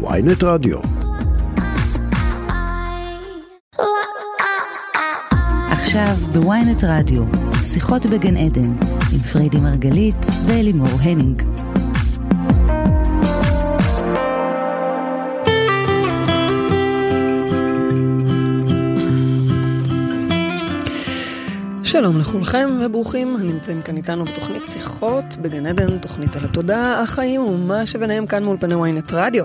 [0.00, 0.78] ויינט רדיו.
[5.70, 7.22] עכשיו בוויינט רדיו,
[7.62, 8.70] שיחות בגן עדן,
[9.12, 11.42] עם פריידי מרגלית ואלימור הנינג.
[21.82, 27.86] שלום לכולכם וברוכים הנמצאים כאן איתנו בתוכנית שיחות בגן עדן, תוכנית על התודעה, החיים ומה
[27.86, 29.44] שביניהם כאן מאולפני ynet רדיו.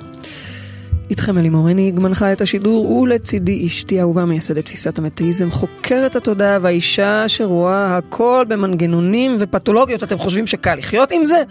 [1.09, 7.23] איתכם אלימור הניג מנחה את השידור ולצידי אשתי אהובה מייסדת תפיסת המטאיזם, חוקרת התודעה והאישה
[7.27, 10.03] שרואה הכל במנגנונים ופתולוגיות.
[10.03, 11.43] אתם חושבים שקל לחיות עם זה?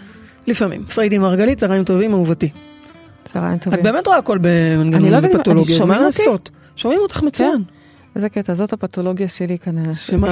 [0.47, 0.85] לפעמים.
[0.85, 2.49] פריידי מרגלית, צהריים טובים אהובתי.
[3.23, 3.79] צהריים טובים.
[3.79, 5.99] את באמת רואה הכל במנגנונים לא ופתולוגיות, מה?
[5.99, 6.49] לעשות?
[6.75, 7.63] שומעים אותך מצוין.
[8.15, 9.95] איזה קטע, זאת הפתולוגיה שלי כנראה.
[9.95, 10.29] שמה?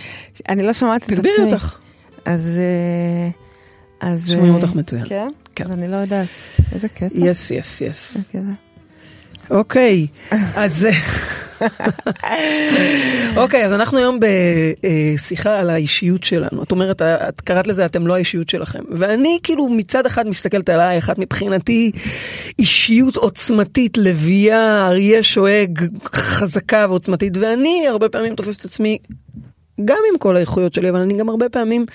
[0.48, 1.16] אני לא שומעת את עצמי.
[1.16, 1.78] תגבירי אותך.
[2.24, 2.50] אז...
[2.58, 3.49] אה,
[4.00, 4.30] אז...
[4.32, 5.04] שומעים אה, אותך מצוין.
[5.06, 5.28] כן?
[5.54, 5.64] כן.
[5.64, 6.28] אז אני לא יודעת.
[6.72, 7.06] איזה קטע.
[7.14, 8.16] יס, יס, יס.
[9.50, 10.06] אוקיי,
[10.56, 10.88] אז...
[13.36, 16.62] אוקיי, אז אנחנו היום בשיחה על האישיות שלנו.
[16.62, 18.82] את אומרת, את קראת לזה, אתם לא האישיות שלכם.
[18.90, 21.90] ואני כאילו מצד אחד מסתכלת עלייך, את מבחינתי
[22.58, 25.80] אישיות עוצמתית, לביאה, אריה שואג,
[26.14, 28.98] חזקה ועוצמתית, ואני הרבה פעמים תופסת את עצמי
[29.84, 31.86] גם עם כל האיכויות שלי, אבל אני גם הרבה פעמים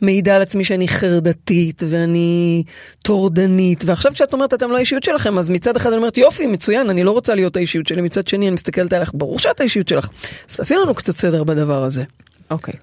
[0.00, 2.62] מעידה על עצמי שאני חרדתית ואני
[3.04, 6.90] טורדנית, ועכשיו כשאת אומרת אתם לא האישיות שלכם, אז מצד אחד אני אומרת יופי, מצוין,
[6.90, 10.08] אני לא רוצה להיות האישיות שלי, מצד שני אני מסתכלת עליך, ברור שאת האישיות שלך.
[10.50, 12.04] אז תעשי לנו קצת סדר בדבר הזה.
[12.50, 12.74] אוקיי.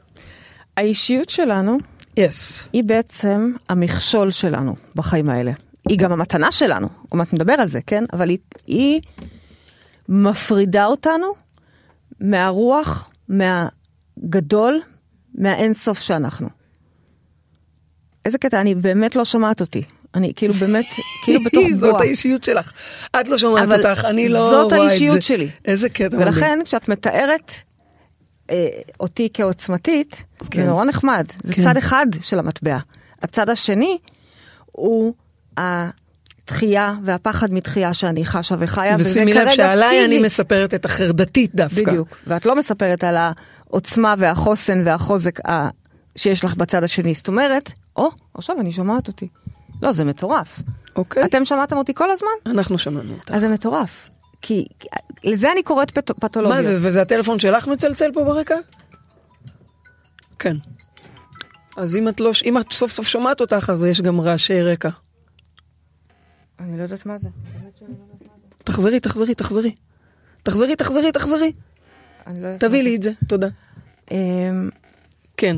[0.78, 1.78] האישיות שלנו
[2.18, 2.68] יס.
[2.74, 5.52] היא בעצם המכשול שלנו בחיים האלה.
[5.90, 8.04] היא גם המתנה שלנו, עוד מעט נדבר על זה, כן?
[8.14, 9.02] אבל היא, היא
[10.10, 11.28] מפרידה אותנו
[12.20, 13.10] מהרוח,
[14.18, 14.82] מהגדול,
[15.36, 16.48] מהאינסוף שאנחנו.
[18.26, 19.84] איזה קטע, אני באמת לא שומעת אותי.
[20.16, 20.86] אני כאילו באמת,
[21.24, 21.92] כאילו בתוך בועה.
[21.92, 22.72] זאת האישיות שלך.
[23.22, 24.96] את לא שומעת אותך, אני לא זאת רואה את זה.
[24.96, 25.50] האישיות שלי.
[25.66, 26.18] איזה קטע.
[26.18, 27.52] ולכן כשאת מתארת
[28.50, 28.68] אה,
[29.00, 30.16] אותי כעוצמתית,
[30.52, 30.62] כן.
[30.62, 31.64] זה נורא נחמד, זה כן.
[31.64, 32.78] צד אחד של המטבע.
[33.22, 33.98] הצד השני
[34.66, 35.14] הוא
[35.58, 40.26] התחייה והפחד מתחייה שאני חשה וחיה, וזה ושימי לב כרגע שעליי אני פיזי.
[40.26, 41.82] מספרת את החרדתית דווקא.
[41.82, 43.16] בדיוק, ואת לא מספרת על
[43.76, 45.70] העוצמה והחוסן והחוזק ה...
[46.16, 49.28] שיש לך בצד השני, זאת אומרת, או, עכשיו אני שומעת אותי.
[49.82, 50.60] לא, זה מטורף.
[50.96, 51.26] אוקיי.
[51.26, 52.30] אתם שמעתם אותי כל הזמן?
[52.46, 53.32] אנחנו שמענו אותך.
[53.32, 54.10] אז זה מטורף.
[54.42, 54.88] כי כי-
[55.24, 56.56] לזה אני קוראת פת- פתולוגיה.
[56.58, 58.56] מה זה, וזה הטלפון שלך מצלצל פה ברקע?
[60.40, 60.58] כן.
[61.78, 64.90] אז אם את לא, אם את סוף סוף שומעת אותך, אז יש גם רעשי רקע.
[66.60, 67.30] אני לא יודעת מה זה.
[68.64, 69.76] תחזרי, תחזרי, תחזרי.
[70.44, 71.52] תחזרי, תחזרי, תחזרי.
[72.28, 73.48] לא מה לי את זה, תודה.
[74.12, 74.70] אמ,
[75.38, 75.58] כן.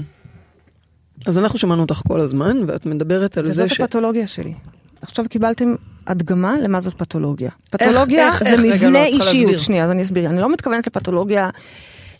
[1.26, 3.82] אז אנחנו שמענו אותך כל הזמן, ואת מדברת על זה וזאת ש...
[3.82, 4.54] הפתולוגיה שלי.
[5.02, 5.76] עכשיו קיבלתם
[6.08, 7.50] הדגמה למה זאת פתולוגיה.
[7.70, 8.60] פתולוגיה איך- זה איך?
[8.60, 9.44] רגע, מבנה לא, צריכה להסביר.
[9.44, 9.60] אישיות.
[9.62, 10.30] שנייה, אז אני אסביר.
[10.30, 11.50] אני לא מתכוונת לפתולוגיה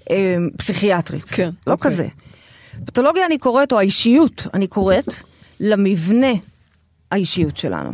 [0.10, 0.16] אמ,
[0.58, 1.24] פסיכיאטרית.
[1.24, 1.92] כן, לא אוקיי.
[1.92, 2.08] כזה.
[2.86, 5.06] פתולוגיה אני קוראת, או האישיות אני קוראת,
[5.60, 6.28] למבנה
[7.12, 7.90] האישיות שלנו.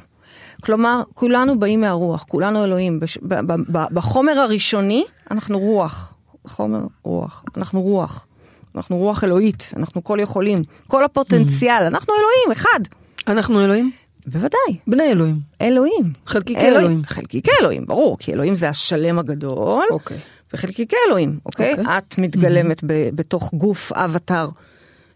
[0.64, 3.00] כלומר, כולנו באים מהרוח, כולנו אלוהים.
[3.00, 3.18] בש...
[3.18, 6.13] ב- ב- ב- בחומר הראשוני אנחנו רוח.
[6.48, 7.44] חומר רוח.
[7.58, 8.28] אנחנו רוח.
[8.76, 10.62] אנחנו רוח אלוהית, אנחנו כל יכולים.
[10.88, 12.80] כל הפוטנציאל, אנחנו אלוהים, אחד.
[13.28, 13.92] אנחנו אלוהים?
[14.28, 15.36] בוודאי, בני אלוהים.
[15.62, 16.14] אלוהים.
[16.26, 17.02] חלקיקי אלוהים.
[17.06, 20.18] חלקיקי אלוהים, ברור, כי אלוהים זה השלם הגדול, אוקיי.
[20.54, 21.72] וחלקיקי אלוהים, אוקיי?
[21.72, 21.98] אוקיי.
[21.98, 24.50] את מתגלמת ב- בתוך גוף אבטאר,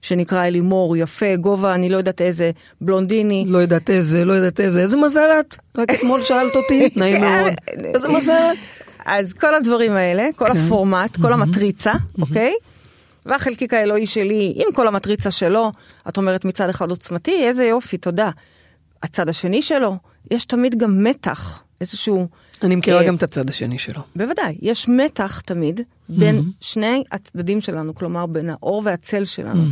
[0.02, 2.52] שנקרא אלימור, יפה, גובה, אני לא יודעת איזה,
[2.82, 3.46] בלונדיני.
[3.48, 5.56] לא יודעת איזה, לא יודעת איזה, איזה מזל את?
[5.78, 7.54] רק אתמול שאלת אותי, נעים מאוד.
[7.96, 8.58] איזה מזל את?
[9.08, 10.58] אז כל הדברים האלה, כל כן.
[10.58, 12.54] הפורמט, כל המטריצה, אוקיי?
[13.26, 15.72] והחלקיק האלוהי שלי, עם כל המטריצה שלו,
[16.10, 18.30] את אומרת מצד אחד עוצמתי, איזה יופי, תודה.
[19.04, 19.98] הצד השני שלו,
[20.32, 22.28] יש תמיד גם מתח, איזשהו...
[22.64, 24.02] אני מכירה אה, גם את הצד השני שלו.
[24.16, 29.64] בוודאי, יש מתח תמיד בין שני הצדדים שלנו, כלומר בין האור והצל שלנו.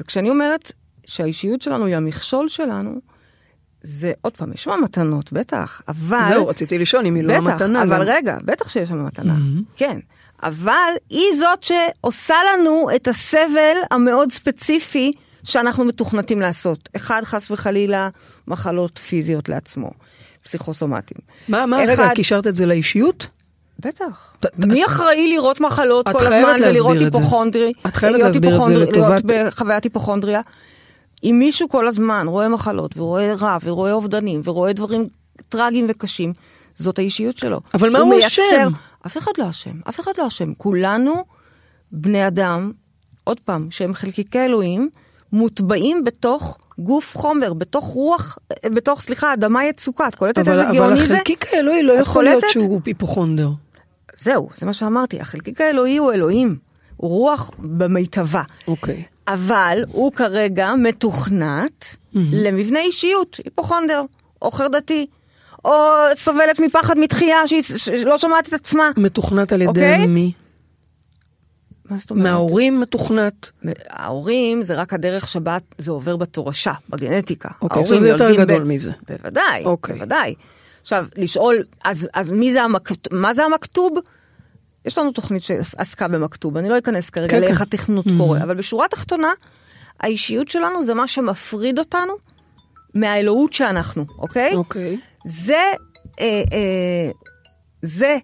[0.00, 0.72] וכשאני אומרת
[1.06, 3.00] שהאישיות שלנו היא המכשול שלנו,
[3.86, 6.24] זה עוד פעם, יש שם מתנות, בטח, אבל...
[6.28, 7.82] זהו, רציתי לשאול אם היא לא בטח, המתנה.
[7.82, 8.12] אבל גם.
[8.16, 9.34] רגע, בטח שיש שם מתנה,
[9.76, 9.98] כן.
[10.42, 10.72] אבל
[11.10, 15.12] היא זאת שעושה לנו את הסבל המאוד ספציפי
[15.44, 16.88] שאנחנו מתוכנתים לעשות.
[16.96, 18.08] אחד, חס וחלילה,
[18.48, 19.90] מחלות פיזיות לעצמו,
[20.42, 21.20] פסיכוסומטיים.
[21.48, 23.26] מה, מה, אחד- רגע, קישרת את זה לאישיות?
[23.78, 24.32] בטח.
[24.40, 26.96] ת- ת- מי אחראי לראות מחלות כל הזמן ולראות.
[27.00, 27.72] היפוכונדרי?
[27.86, 30.40] את חייבת להסביר את זה היפוכונדרי- להיות לטובת- בחוויית היפוכונדריה.
[31.24, 35.08] אם מישהו כל הזמן רואה מחלות ורואה רע ורואה אובדנים ורואה דברים
[35.48, 36.32] טרגיים וקשים,
[36.76, 37.60] זאת האישיות שלו.
[37.74, 38.68] אבל מה הוא מייצר- אשם?
[39.06, 40.54] אף אחד לא אשם, אף אחד לא אשם.
[40.54, 41.24] כולנו
[41.92, 42.72] בני אדם,
[43.24, 44.88] עוד פעם, שהם חלקיקי אלוהים,
[45.32, 50.08] מוטבעים בתוך גוף חומר, בתוך רוח, בתוך, סליחה, אדמה יצוקה.
[50.08, 51.14] את קולטת אבל, איזה אבל גאוני זה?
[51.14, 52.52] החלקיק האלוהי לא יכול להיות קולטת?
[52.60, 53.48] שהוא היפוכונדר.
[54.16, 56.56] זהו, זה מה שאמרתי, החלקיק האלוהי הוא אלוהים,
[56.96, 58.42] הוא רוח במיטבה.
[58.68, 59.04] אוקיי.
[59.28, 64.02] אבל הוא כרגע מתוכנת למבנה אישיות, היפוכונדר,
[64.42, 65.06] או חרדתי,
[65.64, 65.72] או
[66.14, 68.90] סובלת מפחד מתחייה שהיא שלא שומעת את עצמה.
[68.96, 70.06] מתוכנת על ידי אוקיי?
[70.06, 70.32] מי?
[71.90, 72.24] מה זאת אומרת?
[72.24, 73.50] מההורים מתוכנת?
[73.88, 77.48] ההורים זה רק הדרך שבה זה עובר בתורשה, בגנטיקה.
[77.62, 78.92] אוקיי, ההורים זה יותר גדול מזה.
[79.08, 79.94] בוודאי, אוקיי.
[79.94, 80.34] בוודאי.
[80.82, 83.12] עכשיו, לשאול, אז, אז מי זה המכת...
[83.12, 83.98] מה זה המכתוב?
[84.84, 87.62] יש לנו תוכנית שעסקה במכתוב, אני לא אכנס כרגע כן, לאיך כן.
[87.62, 89.32] התכנות קורה, אבל בשורה התחתונה,
[90.00, 92.12] האישיות שלנו זה מה שמפריד אותנו
[92.94, 94.54] מהאלוהות שאנחנו, אוקיי?
[94.54, 94.98] אוקיי.
[95.24, 95.62] זה,
[96.20, 97.10] אה, אה,
[97.82, 98.18] זה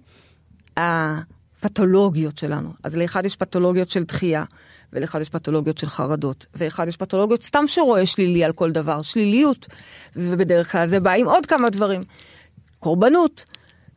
[0.76, 2.72] הפתולוגיות שלנו.
[2.84, 4.44] אז לאחד יש פתולוגיות של דחייה,
[4.92, 9.66] ולאחד יש פתולוגיות של חרדות, ואחד יש פתולוגיות סתם שרואה שלילי על כל דבר, שליליות,
[10.16, 12.00] ובדרך כלל זה בא עם עוד כמה דברים.
[12.78, 13.44] קורבנות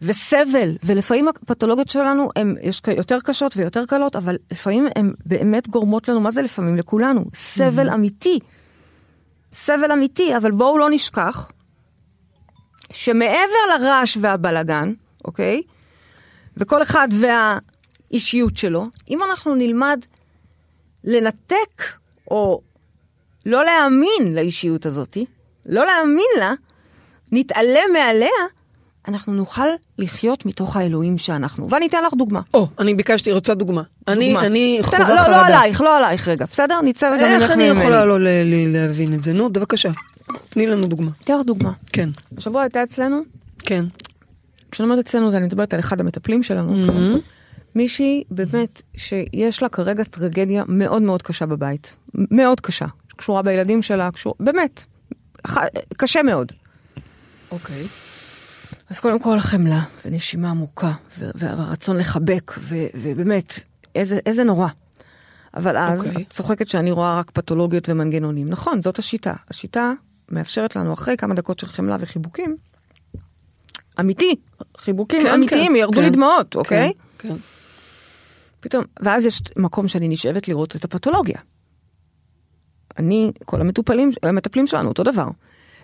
[0.05, 2.55] וסבל, ולפעמים הפתולוגיות שלנו הן
[2.97, 6.75] יותר קשות ויותר קלות, אבל לפעמים הן באמת גורמות לנו, מה זה לפעמים?
[6.75, 8.39] לכולנו, סבל אמיתי.
[9.53, 11.51] סבל אמיתי, אבל בואו לא נשכח
[12.91, 14.93] שמעבר לרעש והבלגן,
[15.25, 15.61] אוקיי?
[16.57, 19.99] וכל אחד והאישיות שלו, אם אנחנו נלמד
[21.03, 21.83] לנתק
[22.31, 22.61] או
[23.45, 25.25] לא להאמין לאישיות הזאתי,
[25.65, 26.53] לא להאמין לה,
[27.31, 28.29] נתעלם מעליה,
[29.07, 29.65] אנחנו נוכל
[29.97, 31.69] לחיות מתוך האלוהים שאנחנו.
[31.69, 32.41] ואני אתן לך דוגמה.
[32.53, 33.81] או, אני ביקשתי, רוצה דוגמה.
[34.07, 34.37] אני.
[34.37, 35.45] אני תן- חווה לא, לא חרדה.
[35.45, 36.81] עלייך, לא עלייך רגע, בסדר?
[36.83, 37.63] נצא רגע ממך איך אני.
[37.63, 38.17] יכולה לא
[38.67, 39.33] להבין את זה?
[39.33, 39.89] נו, בבקשה.
[40.49, 41.11] תני לנו דוגמה.
[41.23, 41.71] אתן לך דוגמה.
[41.93, 43.21] כן, השבוע הייתה אצלנו,
[43.59, 43.85] כן.
[44.71, 46.87] כשאני אומרת אצלנו, אני מדברת על אחד המטפלים שלנו.
[46.87, 47.19] Mhm.
[47.75, 51.93] מישהי באמת שיש לה כרגע טרגדיה מאוד מאוד קשה בבית.
[52.13, 52.85] מאוד קשה.
[53.15, 54.35] קשורה בילדים שלה, קשור...
[54.39, 54.83] באמת.
[55.97, 56.51] קשה מאוד.
[57.51, 57.83] אוקיי.
[58.93, 62.51] אז קודם כל חמלה, ונשימה עמוקה, והרצון לחבק,
[62.93, 63.59] ובאמת,
[63.95, 64.67] איזה, איזה נורא.
[65.53, 66.23] אבל אז אוקיי.
[66.23, 68.49] את צוחקת שאני רואה רק פתולוגיות ומנגנונים.
[68.49, 69.33] נכון, זאת השיטה.
[69.49, 69.93] השיטה
[70.29, 72.57] מאפשרת לנו אחרי כמה דקות של חמלה וחיבוקים,
[73.99, 74.35] אמיתי,
[74.77, 76.93] חיבוקים כן, אמיתיים, כן, ירדו כן, לי דמעות, אוקיי?
[77.17, 77.35] כן, כן.
[78.59, 81.39] פתאום, ואז יש מקום שאני נשאבת לראות את הפתולוגיה.
[82.99, 85.27] אני, כל המטופלים, המטפלים שלנו, אותו דבר.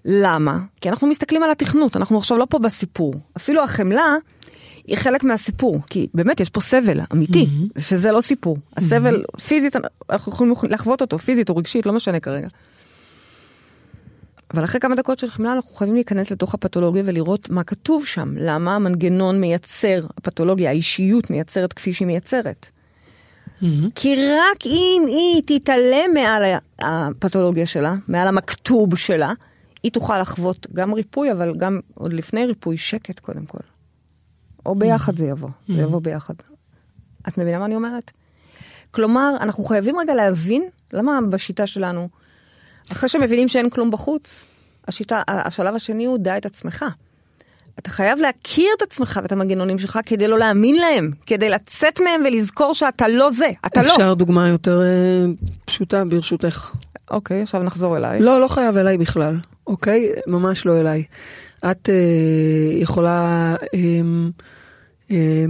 [0.05, 0.59] למה?
[0.81, 3.13] כי אנחנו מסתכלים על התכנות, אנחנו עכשיו לא פה בסיפור.
[3.37, 4.15] אפילו החמלה
[4.87, 7.47] היא חלק מהסיפור, כי באמת יש פה סבל אמיתי,
[7.77, 8.57] שזה לא סיפור.
[8.77, 9.75] הסבל פיזית,
[10.09, 12.47] אנחנו יכולים לחוות אותו, פיזית או רגשית, לא משנה כרגע.
[14.53, 18.33] אבל אחרי כמה דקות של חמלה אנחנו חייבים להיכנס לתוך הפתולוגיה ולראות מה כתוב שם,
[18.37, 22.65] למה המנגנון מייצר, הפתולוגיה, האישיות מייצרת כפי שהיא מייצרת.
[23.61, 23.89] מהמם.
[23.95, 26.43] כי רק אם היא תתעלם מעל
[26.79, 29.33] הפתולוגיה שלה, מעל המכתוב שלה,
[29.83, 33.59] היא תוכל לחוות גם ריפוי, אבל גם עוד לפני ריפוי, שקט קודם כל.
[34.65, 36.33] או ביחד זה יבוא, זה יבוא ביחד.
[37.27, 38.11] את מבינה מה אני אומרת?
[38.91, 42.09] כלומר, אנחנו חייבים רגע להבין למה בשיטה שלנו,
[42.91, 44.43] אחרי שמבינים שאין כלום בחוץ,
[44.87, 46.85] השיטה, השלב השני הוא דע את עצמך.
[47.79, 52.21] אתה חייב להכיר את עצמך ואת המנגנונים שלך כדי לא להאמין להם, כדי לצאת מהם
[52.25, 53.93] ולזכור שאתה לא זה, אתה לא.
[53.93, 55.25] אפשר דוגמה יותר אה,
[55.65, 56.71] פשוטה ברשותך.
[57.11, 58.19] אוקיי, עכשיו נחזור אליי.
[58.19, 59.37] לא, לא חייב אליי בכלל,
[59.69, 60.09] אוקיי?
[60.27, 61.03] ממש לא אליי.
[61.71, 61.95] את אה,
[62.81, 63.79] יכולה אה,
[65.11, 65.45] אה,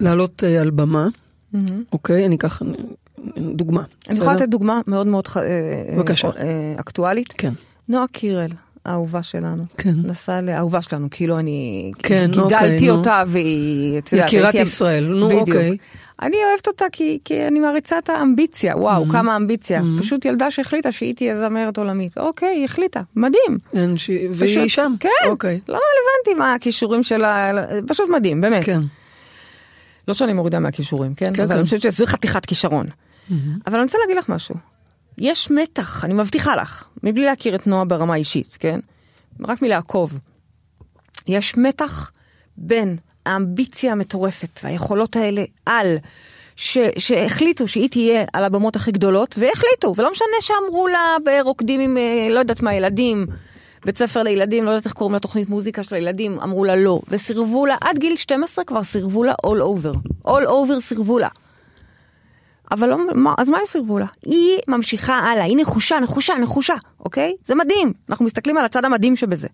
[0.00, 1.08] לעלות אה, על במה.
[1.92, 2.26] אוקיי?
[2.26, 2.62] אני אקח
[3.38, 3.82] דוגמה.
[4.08, 4.34] אני יכולה?
[4.34, 5.42] לתת דוגמה מאוד מאוד ח- אה,
[5.96, 6.28] בבקשה.
[6.28, 7.32] אה, אה, אקטואלית.
[7.38, 7.52] כן,
[7.88, 8.50] נועה קירל,
[8.86, 9.64] האהובה שלנו.
[9.76, 9.94] כן.
[10.04, 12.94] נסעה לאהובה שלנו, כאילו אני כן, גידלתי אוקיי, נו.
[12.94, 15.40] אותה והיא, את יודעת, יקירת הייתי- ישראל, נו בדיוק.
[15.48, 15.76] אוקיי.
[16.22, 19.12] אני אוהבת אותה כי, כי אני מעריצה את האמביציה, וואו, Mm-hmm.
[19.12, 19.82] כמה אמביציה.
[19.98, 22.18] פשוט ילדה שהחליטה שהיא תהיה זמרת עולמית.
[22.18, 23.58] אוקיי, היא החליטה, מדהים.
[23.74, 24.10] אין ש...
[24.34, 24.92] והיא פשוט- שם.
[25.00, 25.60] כן, אוקיי.
[25.68, 27.52] לא רלוונטי מה הכישורים שלה,
[27.86, 28.64] פשוט מדהים, באמת.
[28.64, 28.80] כן.
[30.08, 31.32] לא שאני מורידה מהכישורים, כן?
[31.34, 31.56] כן, אבל כן.
[31.56, 32.86] אני חושבת שזו חתיכת כישרון.
[33.66, 34.54] אבל אני רוצה להגיד לך משהו.
[35.18, 38.80] יש מתח, אני מבטיחה לך, מבלי להכיר את נועה ברמה אישית, כן?
[39.48, 40.18] רק מלעקוב.
[41.28, 42.12] יש מתח
[42.56, 42.96] בין
[43.30, 45.96] האמביציה המטורפת והיכולות האלה על,
[46.56, 51.96] ש, שהחליטו שהיא תהיה על הבמות הכי גדולות, והחליטו, ולא משנה שאמרו לה ברוקדים עם,
[51.96, 53.26] אה, לא יודעת מה, ילדים,
[53.84, 57.66] בית ספר לילדים, לא יודעת איך קוראים לתוכנית מוזיקה של הילדים, אמרו לה לא, וסירבו
[57.66, 59.96] לה, עד גיל 12 כבר סירבו לה all over,
[60.26, 61.28] all over סירבו לה.
[62.70, 64.06] אבל לא, מה, אז מה הם סירבו לה?
[64.22, 67.34] היא ממשיכה הלאה, היא נחושה, נחושה, נחושה, אוקיי?
[67.44, 69.48] זה מדהים, אנחנו מסתכלים על הצד המדהים שבזה.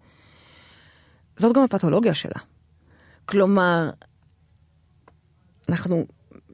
[1.37, 2.41] זאת גם הפתולוגיה שלה.
[3.27, 3.91] כלומר,
[5.69, 6.07] אנחנו,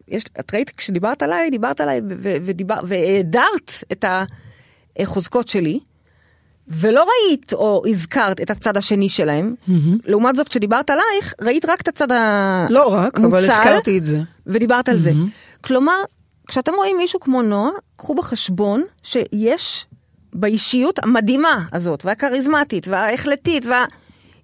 [0.08, 4.24] יש, את ראית, כשדיברת עליי, דיברת עליי ודיבר, והאדרת את, ה,
[5.00, 5.80] אה, חוזקות שלי,
[6.68, 9.54] ולא ראית או הזכרת את הצד השני שלהם,
[10.04, 12.74] לעומת זאת כשדיברת עלייך, ראית רק את הצד המוצל.
[12.74, 14.20] לא רק, אבל הזכרתי את זה.
[14.46, 15.12] ודיברת על זה.
[15.60, 16.02] כלומר,
[16.48, 19.86] כשאתם רואים מישהו כמו נועה, קחו בחשבון שיש
[20.32, 23.84] באישיות המדהימה הזאת, והכריזמטית, וההחלטית, וה...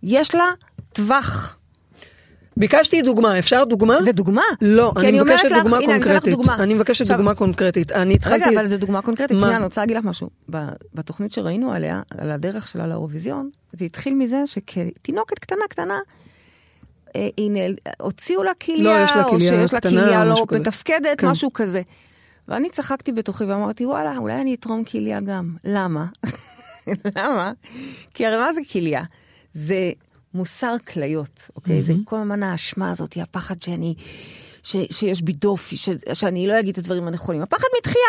[0.02, 0.50] יש לה
[0.92, 1.57] טווח.
[2.58, 4.02] ביקשתי דוגמה, אפשר דוגמה?
[4.02, 4.42] זה דוגמה.
[4.62, 6.34] לא, אני מבקשת לך, דוגמה הנה, קונקרטית.
[6.34, 6.54] דוגמה.
[6.54, 7.92] אני מבקשת עכשיו- דוגמה קונקרטית.
[7.92, 8.44] אני התחלתי...
[8.44, 9.36] רגע, אבל זו דוגמה קונקרטית.
[9.36, 9.42] מה?
[9.42, 10.30] שנייה, אני רוצה להגיד לך משהו.
[10.94, 15.98] בתוכנית שראינו עליה, על הדרך שלה לאירוויזיון, זה התחיל מזה שכתינוקת קטנה קטנה,
[17.16, 17.76] אה, היא נעל...
[18.00, 20.46] הוציאו לה כליה, לא, או שיש לה כליה לא.
[20.52, 21.28] מתפקדת, כן.
[21.28, 21.82] משהו כזה.
[22.48, 25.56] ואני צחקתי בתוכי ואמרתי, וואלה, אולי אני אתרום כליה גם.
[25.64, 26.06] למה?
[27.16, 27.52] למה?
[28.14, 29.02] כי הרי מה זה כליה?
[29.52, 29.90] זה
[30.34, 31.82] מוסר כליות, אוקיי?
[31.82, 33.94] זה כל הזמן האשמה הזאת, הפחד שאני,
[34.62, 37.42] ש, שיש בי דופי, ש, שאני לא אגיד את הדברים הנכונים.
[37.42, 38.08] הפחד מתחייה,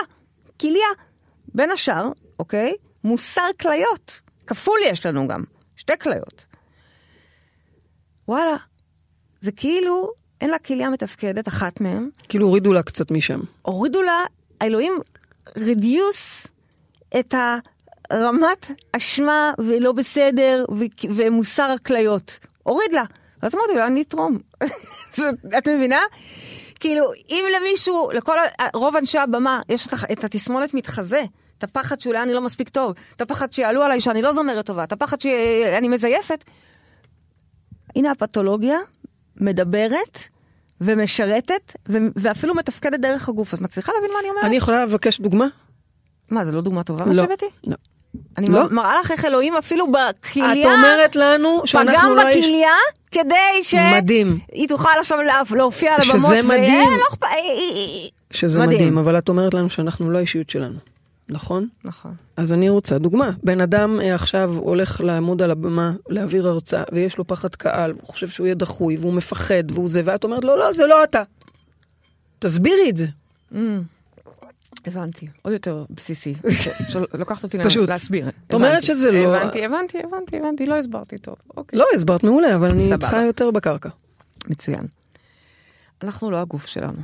[0.60, 0.90] כליה.
[1.56, 2.74] בין השאר, אוקיי?
[3.04, 4.22] מוסר כליות.
[4.48, 5.44] כפול יש לנו גם,
[5.76, 6.46] שתי כליות.
[8.28, 8.56] וואלה,
[9.42, 10.12] זה כאילו,
[10.42, 13.40] אין לה כליה מתפקדת, אחת מהן, כאילו הורידו לה קצת משם.
[13.62, 14.24] הורידו לה,
[14.62, 14.94] האלוהים
[15.58, 16.48] רדיוס
[17.20, 17.34] את
[18.10, 22.39] הרמת אשמה ולא בסדר ו- ומוסר הכליות.
[22.63, 23.04] הוריד לה.
[23.42, 24.38] אז אמרתי לה, אני אתרום.
[25.58, 26.00] את מבינה?
[26.80, 28.36] כאילו, אם למישהו, לכל,
[28.74, 31.24] רוב אנשי הבמה, יש את, התסמונת מתחזה.
[31.58, 34.84] את הפחד שאולי אני לא מספיק טוב, את הפחד שיעלו עליי שאני לא זמרת טובה,
[34.84, 36.44] את הפחד שאני מזייפת.
[37.96, 38.78] הנה הפתולוגיה
[39.36, 40.20] מדברת
[40.82, 43.54] ומשרתת ו- ואפילו מתפקדת דרך הגוף.
[43.54, 44.46] את מצליחה להבין מה אני אומרת?
[44.46, 45.48] אני יכולה לבקש דוגמה?
[46.30, 47.24] מה, זה לא דוגמה טובה מה לא.
[47.24, 47.46] שהבאתי?
[47.63, 47.75] לא.
[48.39, 48.69] אני לא.
[48.72, 52.22] מראה לך איך אלוהים אפילו בכליה, את אומרת לנו פגם שאנחנו לא...
[52.27, 52.72] איש- בכליה,
[53.12, 53.75] כדי ש...
[53.98, 54.39] מדהים.
[54.51, 56.46] היא תוכל עכשיו לה- להופיע על שזה הבמות.
[56.46, 56.88] מדהים.
[56.89, 58.10] אה, לא אכפת- אה, אה.
[58.31, 58.79] שזה מדהים.
[58.79, 60.77] מדהים, אבל את אומרת לנו שאנחנו לא האישיות שלנו,
[61.29, 61.67] נכון?
[61.84, 62.12] נכון.
[62.38, 63.31] אז אני רוצה דוגמה.
[63.43, 68.27] בן אדם עכשיו הולך לעמוד על הבמה, להעביר הרצאה, ויש לו פחד קהל, הוא חושב
[68.29, 71.24] שהוא יהיה דחוי, והוא מפחד, והוא זה, ואת אומרת לו, לא, זה לא אתה.
[72.39, 73.05] תסבירי את זה.
[73.53, 73.55] Mm.
[74.89, 76.36] הבנתי, עוד יותר בסיסי.
[77.19, 77.89] לוקחת אותי פשוט.
[77.89, 78.29] להסביר.
[78.48, 78.84] את אומרת.
[78.84, 81.36] שזה לא- הבנתי, הבנתי, הבנתי, הבנתי, לא הסברתי טוב.
[81.58, 81.79] אוקיי.
[81.79, 82.89] לא, הסברת מעולה, אבל אני.
[83.00, 83.89] צריכה יותר בקרקע.
[84.48, 84.88] מצוין.
[86.03, 87.00] אנחנו לא הגוף שלנו.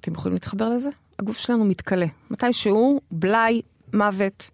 [0.00, 0.90] אתם יכולים להתחבר לזה?
[1.18, 2.06] הגוף שלנו מתכלה.
[2.30, 3.62] מתישהו, בלאי,
[3.94, 4.50] מוות,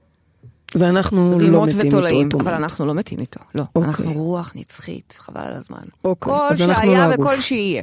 [0.74, 2.40] ואנחנו לא מתים ותולעים, איתו.
[2.40, 2.54] אבל.
[2.54, 3.40] אנחנו לא מתים איתו.
[3.54, 3.88] לא, אוקיי.
[3.88, 5.82] אנחנו רוח נצחית, חבל על הזמן.
[6.04, 7.14] אוקיי, כל שהיה לא.
[7.14, 7.82] וכל שיהיה.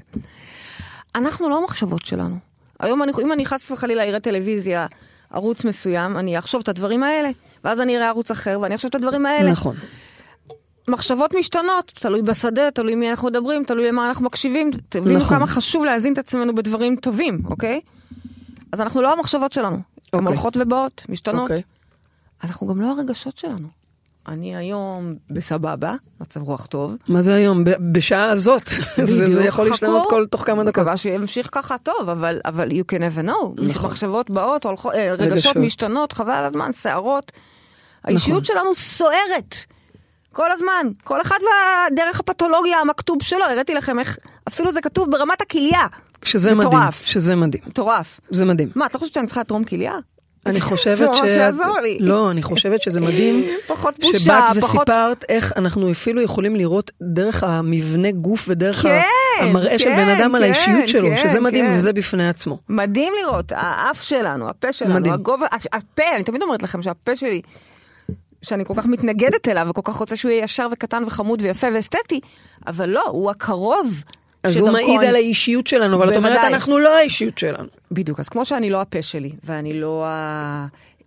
[1.15, 2.35] אנחנו לא המחשבות שלנו.
[2.79, 4.87] היום אני, אם אני חס וחלילה אראה טלוויזיה,
[5.31, 7.29] ערוץ מסוים, אני אחשוב את הדברים האלה,
[7.63, 9.51] ואז אני אראה ערוץ אחר ואני אחשוב את הדברים האלה.
[9.51, 9.75] נכון.
[10.87, 15.37] מחשבות משתנות, תלוי בשדה, תלוי מי אנחנו מדברים, תלוי למה אנחנו מקשיבים, תבינו נכון.
[15.37, 17.81] כמה חשוב להזין את עצמנו בדברים טובים, אוקיי?
[18.71, 19.81] אז אנחנו לא המחשבות שלנו, הן
[20.13, 20.27] אוקיי.
[20.27, 21.41] הולכות ובאות, משתנות.
[21.41, 21.61] אוקיי.
[22.43, 23.67] אנחנו גם לא הרגשות שלנו.
[24.27, 26.95] אני היום בסבבה, מצב רוח טוב.
[27.07, 27.63] מה זה היום?
[27.63, 28.67] ב- בשעה הזאת.
[29.03, 30.07] זה זה יכול להשתנות.
[30.09, 30.67] כל תוך כמה דקות.
[30.77, 33.61] מקווה שימשיך ככה טוב, אבל, אבל you can never know.
[33.61, 33.89] נכון.
[33.89, 35.55] מחשבות באות, הולכות, אה, רגשות, רגשות.
[35.55, 37.31] משתנות, חבל על הזמן, שערות.
[38.03, 38.55] האישיות נכון.
[38.55, 39.55] שלנו סוערת.
[40.33, 40.87] כל הזמן.
[41.03, 44.17] כל אחד והדרך הפתולוגיה המכתוב שלו, הראיתי לכם איך,
[44.47, 45.81] אפילו זה כתוב ברמת הכליה.
[46.23, 46.69] שזה מדהים.
[46.69, 47.05] מטורף.
[47.05, 47.63] שזה מדהים.
[47.67, 48.19] מטורף.
[48.29, 48.69] זה מדהים.
[48.75, 49.93] מה, את לא חושבת שאני צריכה לתרום כליה?
[50.45, 51.21] אני חושבת זה ש...
[51.21, 51.97] ממש יעזור לי.
[51.99, 53.45] לא, אני חושבת שזה מדהים.
[53.67, 54.89] פחות בושה, שבאת פחות...
[54.89, 59.01] וסיפרת איך אנחנו אפילו יכולים לראות דרך המבנה גוף ודרך כן,
[59.41, 61.73] המראה של כן, בן אדם על כן, האישיות שלו, כן, שזה מדהים כן.
[61.75, 62.57] וזה בפני עצמו.
[62.69, 65.13] מדהים לראות, האף שלנו, הפה שלנו, מדהים.
[65.13, 67.41] הגובה, הפה, אני תמיד אומרת לכם שהפה שלי,
[68.41, 72.19] שאני כל כך מתנגדת אליו וכל כך רוצה שהוא יהיה ישר וקטן וחמוד ויפה ואסתטי,
[72.67, 74.03] אבל לא, הוא הכרוז.
[74.45, 76.39] אז הוא מעיד אני- על האישיות שלנו, אבל את אומרת.
[76.43, 77.67] אנחנו לא האישיות שלנו.
[77.91, 80.05] בדיוק, אז כמו שאני לא הפה שלי, ואני לא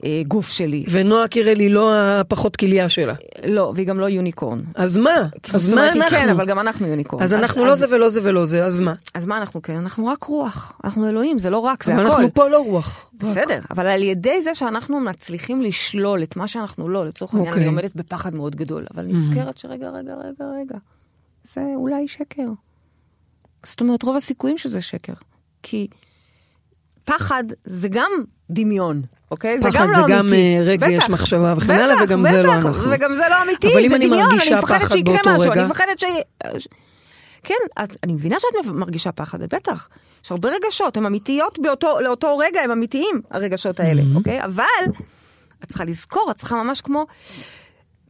[0.02, 3.14] הגוף שלי, ונועה קירל היא לא הפחות כליה שלה.
[3.46, 4.60] לא, והיא גם לא יוניקורן.
[4.74, 5.28] אז מה?
[5.54, 6.32] אז מה כן, אנחנו?
[6.32, 7.22] אבל גם אנחנו יוניקורן.
[7.22, 8.92] אז אנחנו לא זה ולא זה ולא זה, אז מה?
[9.14, 9.76] אז מה אנחנו כן?
[9.76, 10.72] אנחנו רק רוח.
[10.84, 12.14] אנחנו אלוהים, זה לא רק, זה אבל הכל.
[12.14, 13.10] אנחנו פה לא רוח.
[13.14, 17.62] בסדר, אבל על ידי זה שאנחנו מצליחים לשלול את מה שאנחנו לא, לצורך העניין אוקיי.
[17.68, 20.78] אני עומדת בפחד מאוד גדול, אבל נזכרת שרגע, רגע, רגע, רגע,
[21.54, 22.42] זה אולי שקר.
[23.66, 25.12] זאת אומרת, רוב הסיכויים שזה שקר.
[25.62, 25.86] כי
[27.04, 28.10] פחד זה גם
[28.50, 29.60] דמיון, אוקיי?
[29.60, 30.12] זה פחד גם לא זה אמיתי.
[30.12, 32.90] גם, אה, רגש, בטח, מחשבה וכן הלאה, וגם זה לא אנחנו.
[32.90, 36.04] וגם זה לא אמיתי, זה אני דמיון, אני מפחדת פחד שיקרה משהו, אני מפחדת ש...
[37.42, 37.54] כן,
[38.04, 39.88] אני מבינה שאת מרגישה פחד, בטח.
[40.24, 44.16] יש הרבה רגשות, הן אמיתיות באותו, לאותו רגע, הם אמיתיים, הרגשות האלה, Mm-hmm.
[44.16, 44.44] אוקיי?
[44.44, 44.64] אבל
[45.64, 47.06] את צריכה לזכור, את צריכה ממש כמו...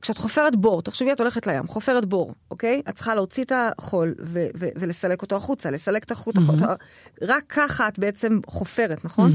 [0.03, 2.83] כשאת חופרת בור, תחשבי, את הולכת לים, חופרת בור, אוקיי?
[2.89, 6.75] את צריכה להוציא את החול ו- ו- ולסלק אותו החוצה, לסלק את החוט החוצה.
[7.23, 9.31] רק ככה את בעצם חופרת, נכון?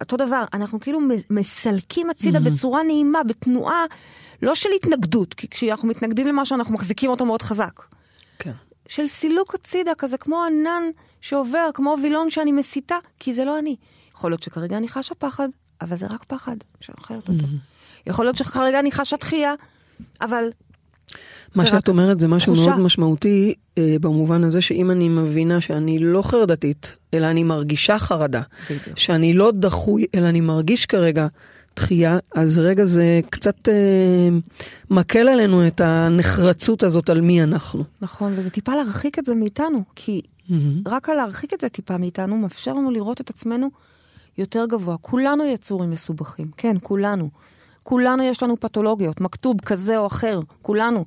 [0.00, 1.00] אותו דבר, אנחנו כאילו
[1.30, 3.84] מסלקים הצידה בצורה נעימה, בתנועה
[4.42, 7.80] לא של התנגדות, כי כשאנחנו מתנגדים למשהו אנחנו מחזיקים אותו מאוד חזק.
[8.38, 8.52] כן.
[8.88, 10.82] של סילוק הצידה, כזה כמו ענן
[11.20, 13.76] שעובר, כמו וילון שאני מסיתה, כי זה לא אני.
[14.14, 15.48] יכול להיות שכרגע אני חשה פחד,
[15.80, 17.44] אבל זה רק פחד, אפשר אחרת אותו.
[18.06, 19.54] יכול להיות שכרגע אני חשה דחייה,
[20.20, 20.44] אבל...
[21.54, 22.70] מה שאת רק אומרת זה משהו תחושה.
[22.70, 28.42] מאוד משמעותי אה, במובן הזה שאם אני מבינה שאני לא חרדתית, אלא אני מרגישה חרדה,
[28.70, 28.98] בדיוק.
[28.98, 31.26] שאני לא דחוי, אלא אני מרגיש כרגע
[31.76, 33.74] דחייה, אז רגע זה קצת אה,
[34.90, 37.84] מקל עלינו את הנחרצות הזאת על מי אנחנו.
[38.00, 40.20] נכון, וזה טיפה להרחיק את זה מאיתנו, כי
[40.86, 43.70] רק על להרחיק את זה טיפה מאיתנו, מאפשר לנו לראות את עצמנו
[44.38, 44.96] יותר גבוה.
[45.00, 47.30] כולנו יצורים מסובכים, כן, כולנו.
[47.82, 51.04] כולנו יש לנו פתולוגיות, מכתוב כזה או אחר, כולנו.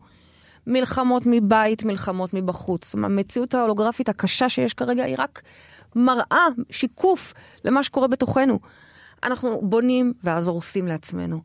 [0.68, 2.96] מלחמות מבית, מלחמות מבחוץ.
[2.96, 5.42] המציאות ההולוגרפית הקשה שיש כרגע היא רק
[5.96, 7.34] מראה, שיקוף
[7.66, 8.60] למה שקורה בתוכנו.
[9.24, 11.42] אנחנו בונים ואז הורסים לעצמנו.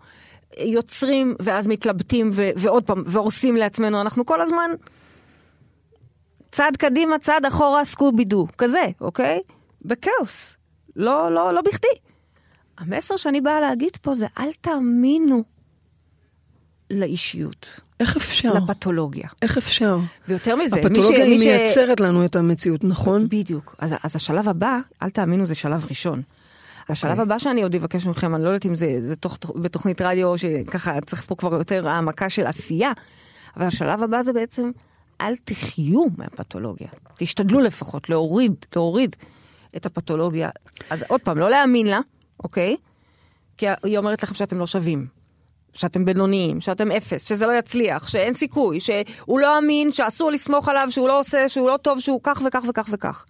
[0.58, 4.00] יוצרים ואז מתלבטים ו- ועוד פעם, והורסים לעצמנו.
[4.00, 4.70] אנחנו כל הזמן
[6.52, 9.40] צעד קדימה, צעד אחורה, סקובי דו, כזה, אוקיי?
[9.82, 10.56] בכאוס.
[10.96, 12.09] לא, לא, לא בכדי.
[12.80, 15.44] המסר שאני באה להגיד פה זה אל תאמינו
[16.90, 18.52] לאישיות, איך אפשר?
[18.52, 19.28] לפתולוגיה.
[19.42, 19.98] איך אפשר?
[20.28, 20.86] ויותר מזה, מי ש...
[20.86, 23.28] הפתולוגיה היא ש- מייצרת לנו את המציאות, נכון?
[23.28, 23.76] בדיוק.
[23.78, 26.22] אז, אז השלב הבא, אל תאמינו, זה שלב ראשון.
[26.88, 27.22] השלב אוקיי.
[27.22, 31.00] הבא שאני עוד אבקש מכם, אני לא יודעת אם זה, זה תוך, בתוכנית רדיו שככה
[31.00, 32.92] צריך פה כבר יותר העמקה של עשייה,
[33.56, 34.70] אבל השלב הבא זה בעצם,
[35.20, 36.88] אל תחיו מהפתולוגיה.
[37.18, 39.16] תשתדלו לפחות להוריד, להוריד
[39.76, 40.50] את הפתולוגיה.
[40.90, 42.00] אז עוד פעם, לא להאמין לה,
[42.44, 42.76] אוקיי?
[43.58, 45.06] כי היא אומרת לכם שאתם לא שווים.
[45.72, 50.86] שאתם בינוניים, שאתם אפס, שזה לא יצליח, שאין סיכוי, שהוא לא אמין, שאסור לסמוך עליו,
[50.90, 53.24] שהוא לא עושה, שהוא לא טוב, שהוא כך וכך וכך וכך.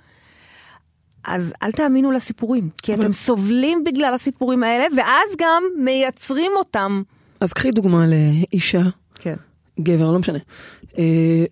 [1.24, 7.02] אז אל תאמינו לסיפורים, כי אבל- אתם סובלים בגלל הסיפורים האלה, ואז גם מייצרים אותם.
[7.40, 8.82] אז קחי דוגמה לאישה,
[9.14, 9.36] כן.
[9.80, 10.38] גבר, לא משנה,
[10.98, 11.44] אה,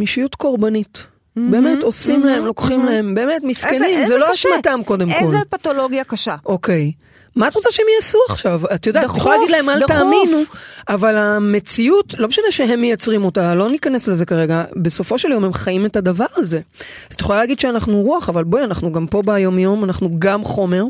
[0.00, 1.06] אישיות קורבנית.
[1.50, 5.14] באמת עושים להם, לוקחים להם, באמת מסכנים, זה לא אשמתם קודם כל.
[5.14, 6.36] איזה פתולוגיה קשה.
[6.46, 6.92] אוקיי.
[7.36, 8.60] מה את רוצה שהם יעשו עכשיו?
[8.74, 9.96] את יודעת, את יכולה להגיד להם אל דחוף.
[9.96, 10.42] תאמינו,
[10.88, 15.52] אבל המציאות, לא משנה שהם מייצרים אותה, לא ניכנס לזה כרגע, בסופו של יום הם
[15.52, 16.60] חיים את הדבר הזה.
[17.10, 20.44] אז את יכולה להגיד שאנחנו רוח, אבל בואי, אנחנו גם פה ביום יום, אנחנו גם
[20.44, 20.84] חומר,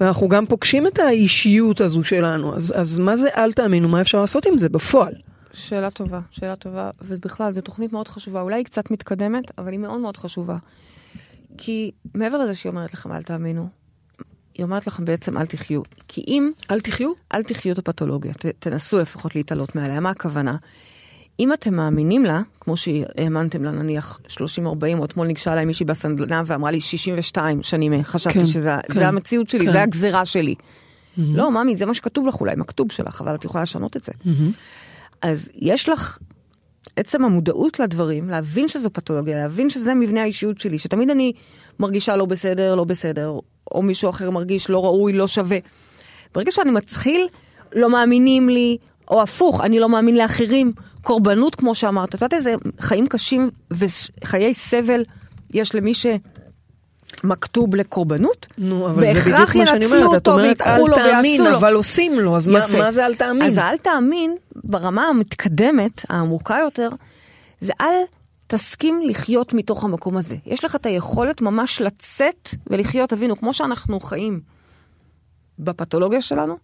[0.00, 4.20] ואנחנו גם פוגשים את האישיות הזו שלנו, אז, אז מה זה אל תאמינו, מה אפשר
[4.20, 5.12] לעשות עם זה בפועל?
[5.52, 9.78] שאלה טובה, שאלה טובה, ובכלל זו תוכנית מאוד חשובה, אולי היא קצת מתקדמת, אבל היא
[9.78, 10.56] מאוד מאוד חשובה.
[11.58, 13.68] כי מעבר לזה שהיא אומרת לכם אל תאמינו,
[14.54, 15.82] היא אומרת לכם בעצם אל תחיו.
[16.08, 17.12] כי אם אל תחיו?
[17.34, 20.56] אל תחיו את הפתולוגיה, ת, תנסו לפחות להתעלות מעליה, מה הכוונה?
[21.40, 24.38] אם אתם מאמינים לה, כמו שהאמנתם לה נניח 30-40,
[24.98, 29.48] או אתמול ניגשה אליי מישהי בסנדלנה ואמרה לי 62 שנים, חשבתי כן, שזה כן, המציאות
[29.48, 29.72] שלי, כן.
[29.72, 30.54] זה הגזירה שלי.
[31.16, 34.12] לא, ממי, זה מה שכתוב לך אולי, מכתוב שלך, אבל את יכולה לשנות את זה.
[35.22, 36.18] אז יש לך
[36.96, 41.32] עצם המודעות לדברים, להבין שזו פתולוגיה, להבין שזה מבנה האישיות שלי, שתמיד אני
[41.80, 43.38] מרגישה לא בסדר, לא בסדר,
[43.72, 45.58] או מישהו אחר מרגיש לא ראוי, לא שווה.
[46.34, 47.28] ברגע שאני מתחיל,
[47.72, 48.76] לא מאמינים לי,
[49.10, 54.54] או הפוך, אני לא מאמין לאחרים, קורבנות כמו שאמרת, את יודעת איזה חיים קשים וחיי
[54.54, 55.02] סבל
[55.54, 55.92] יש למי
[57.20, 58.46] שמכתוב לקורבנות?
[58.58, 60.94] נו, אבל זה בדיוק בהכרח מה שאני ינצלו אומרת, את אותו אומרת ויקחו אל לו
[60.94, 61.58] תאמין, ויעשו לו.
[61.58, 62.78] אבל עושים לו, אז מה, יפה.
[62.78, 63.42] מה זה אל תאמין?
[63.42, 66.88] אז אל תאמין, ברמה המתקדמת, העמוקה יותר,
[67.60, 67.94] זה אל
[68.46, 70.36] תסכים לחיות מתוך המקום הזה.
[70.46, 74.40] יש לך את היכולת ממש לצאת ולחיות, תבינו, כמו שאנחנו חיים
[75.58, 76.56] בפתולוגיה שלנו,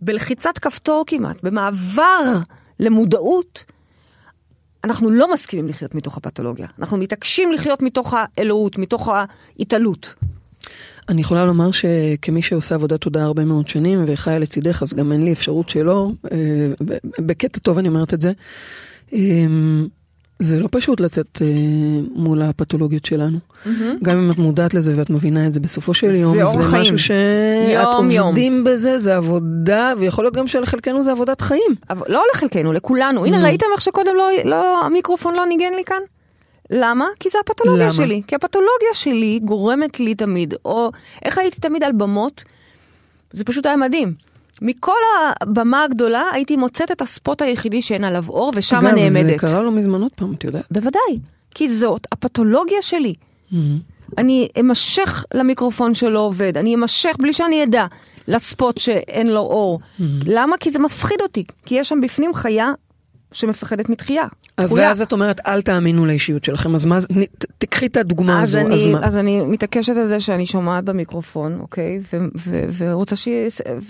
[0.00, 2.38] בלחיצת כפתור כמעט, במעבר
[2.80, 3.64] למודעות,
[4.84, 6.66] אנחנו לא מסכימים לחיות מתוך הפתולוגיה.
[6.78, 10.14] אנחנו מתעקשים לחיות מתוך האלוהות, מתוך ההתעלות.
[11.08, 15.24] אני יכולה לומר שכמי שעושה עבודת תודעה הרבה מאוד שנים וחיה לצידך, אז גם אין
[15.24, 16.38] לי אפשרות שלא, אה,
[17.18, 18.32] בקטע טוב אני אומרת את זה.
[20.38, 21.46] זה לא פשוט לצאת אה,
[22.14, 23.38] מול הפתולוגיות שלנו.
[24.02, 26.82] גם אם את מודעת לזה ואת מבינה את זה בסופו של יום, זה חיים.
[26.82, 28.18] משהו שאת.
[28.18, 31.74] עובדים בזה, זה עבודה, ויכול להיות גם שלחלקנו זה עבודת חיים.
[31.90, 33.24] אבל לא לחלקנו, לכולנו.
[33.24, 33.44] הנה, נו.
[33.44, 36.00] ראיתם איך שקודם לא, לא, המיקרופון לא ניגן לי כאן?
[36.70, 37.06] למה?
[37.20, 37.92] כי זה הפתולוגיה למה?
[37.92, 38.22] שלי.
[38.26, 40.90] כי הפתולוגיה שלי גורמת לי תמיד, או
[41.24, 42.44] איך הייתי תמיד על במות,
[43.32, 44.14] זה פשוט היה מדהים.
[44.62, 44.92] מכל
[45.40, 49.40] הבמה הגדולה הייתי מוצאת את הספוט היחידי שאין עליו אור, ושם אגב, זה נעמדת.
[49.40, 50.64] קרה לא מזמן עוד פעם, את יודעת.
[50.70, 51.18] בוודאי,
[51.54, 53.14] כי זאת הפתולוגיה שלי.
[53.52, 53.54] Mhm.
[54.18, 57.86] אני אמשך למיקרופון שלא עובד, אני אמשך בלי שאני אדע
[58.28, 59.80] לספוט שאין לו אור.
[60.26, 60.56] למה?
[60.56, 62.72] כי זה מפחיד אותי, כי יש שם בפנים חיה
[63.34, 64.24] שמפחדת מתחייה.
[64.56, 64.88] אז דחויה.
[64.88, 67.08] ואז את אומרת, אל תאמינו לאישיות שלכם, אז מה, זה-
[67.58, 69.06] תקחי את הדוגמה אז הזו, אני, אז מה?
[69.06, 72.00] אז אני מתעקשת על זה שאני שומעת במיקרופון, אוקיי?
[72.12, 73.28] ו- ו- ורוצה ש...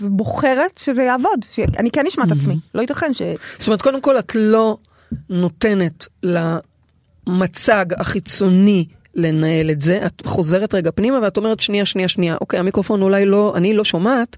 [0.01, 1.39] ובוחרת שזה יעבוד.
[1.51, 2.55] שאני כן אשמע את עצמי.
[2.75, 3.21] לא ייתכן ש...
[3.57, 4.77] זאת אומרת, קודם כל, את לא
[5.29, 6.07] נותנת
[7.27, 12.59] למצג החיצוני לנהל את זה, את חוזרת רגע פנימה ואת אומרת, שנייה, שנייה, שנייה, אוקיי,
[12.59, 14.37] המיקרופון אולי לא, אני לא שומעת,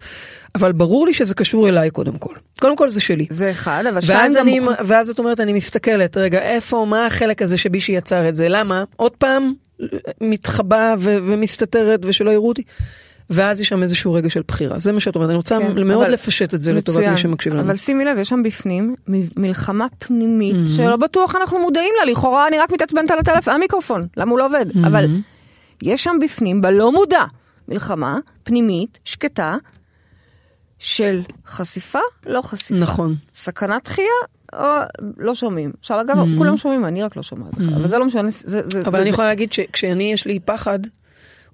[0.55, 2.33] אבל ברור לי שזה קשור אליי קודם כל.
[2.59, 3.25] קודם כל זה שלי.
[3.29, 4.73] זה אחד, אבל שתיים ואז, זה אני, מוכ...
[4.85, 8.47] ואז את אומרת, אני מסתכלת, רגע, איפה, מה החלק הזה שבישי יצר את זה?
[8.49, 8.83] למה?
[8.95, 9.53] עוד פעם,
[10.21, 12.63] מתחבא ו- ומסתתרת ושלא יראו אותי?
[13.29, 14.79] ואז יש שם איזשהו רגע של בחירה.
[14.79, 17.07] זה מה שאת אומרת, אני רוצה כן, מאוד אבל- לפשט את זה לטובת.
[17.07, 17.61] מי שמקשיב לנו.
[17.61, 20.75] אבל שימי לב, יש שם בפנים מ- מלחמה פנימית Mm-hmm.
[20.77, 24.45] שלא בטוח אנחנו מודעים לה, לכאורה אני רק מתעצבנת על הטלפון, המיקרופון, למה הוא לא
[24.45, 24.65] עובד?
[24.71, 24.87] Mm-hmm.
[24.87, 25.05] אבל
[25.83, 27.23] יש שם בפנים, בלא מודע,
[27.67, 29.55] מלחמה פנימית, שקטה,
[30.79, 32.75] של חשיפה, לא חשיפה.
[32.79, 33.15] נכון.
[33.33, 34.07] סכנת דחייה,
[34.53, 34.59] או
[35.17, 35.71] לא שומעים.
[35.79, 38.41] עכשיו אגב, כולם שומעים, אני רק לא שומעת בכלל, אבל זה לא משנה, זה...
[38.69, 40.79] זה- אבל זה- אני זה- יכולה להגיד שכשאני יש לי פחד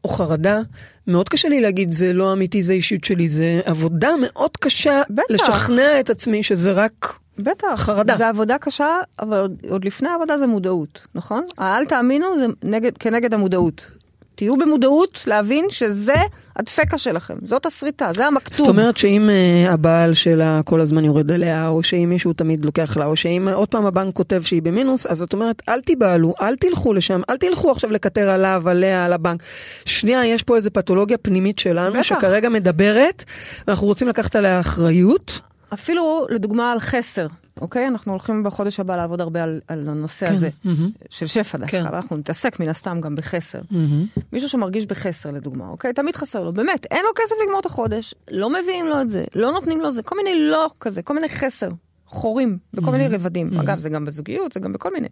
[0.04, 0.60] או חרדה,
[1.08, 5.24] מאוד קשה לי להגיד זה לא אמיתי, זה אישיות שלי, זה עבודה מאוד קשה בטח.
[5.30, 7.20] לשכנע את עצמי שזה רק...
[7.40, 8.18] בטח, חרדה.
[8.18, 11.44] זה עבודה קשה, אבל עוד, עוד לפני העבודה זה מודעות, נכון?
[11.58, 13.92] האל תאמינו זה נגד, כנגד המודעות.
[14.36, 16.14] תהיו במודעות להבין שזה
[16.56, 18.68] הדפקה שלכם, זאת השריטה, זה המקצוב.
[18.68, 22.98] זאת אומרת שאם uh, הבעל שלה כל הזמן יורד אליה, או שאם מישהו תמיד לוקח
[22.98, 26.56] לה, או שאם עוד פעם הבנק כותב שהיא במינוס, אז את אומרת, אל תיבהלו, אל
[26.56, 29.44] תלכו לשם, אל תלכו עכשיו לקטר עליו, עליה, על הבנק.
[29.86, 32.02] שנייה, יש פה איזה פתולוגיה פנימית שלנו, בטח.
[32.02, 33.24] שכרגע מדברת,
[33.68, 35.40] ואנחנו רוצים לקחת עליה אחריות.
[35.74, 37.28] אפילו לדוגמה על חסר,
[37.62, 37.88] אוקיי?
[37.88, 40.92] אנחנו הולכים בחודש הבא לעבוד הרבה על, על הנושא הזה, מהמם.
[41.10, 41.86] של שפע דווקא, כן.
[41.86, 43.62] אנחנו נתעסק מן הסתם גם בחסר.
[43.72, 44.06] מהמם.
[44.34, 45.94] מישהו שמרגיש בחסר לדוגמה, אוקיי?
[45.94, 49.24] תמיד חסר לו, באמת, אין לו כסף לגמור את החודש, לא מביאים לו את זה,
[49.36, 51.70] לא נותנים לו זה, כל מיני לא כזה, כל מיני חסר,
[52.08, 53.60] חורים, בכל מיני רבדים.
[53.60, 55.08] אגב, זה גם בזוגיות, זה גם בכל מיני.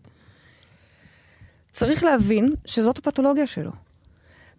[1.72, 3.72] צריך להבין שזאת הפתולוגיה שלו.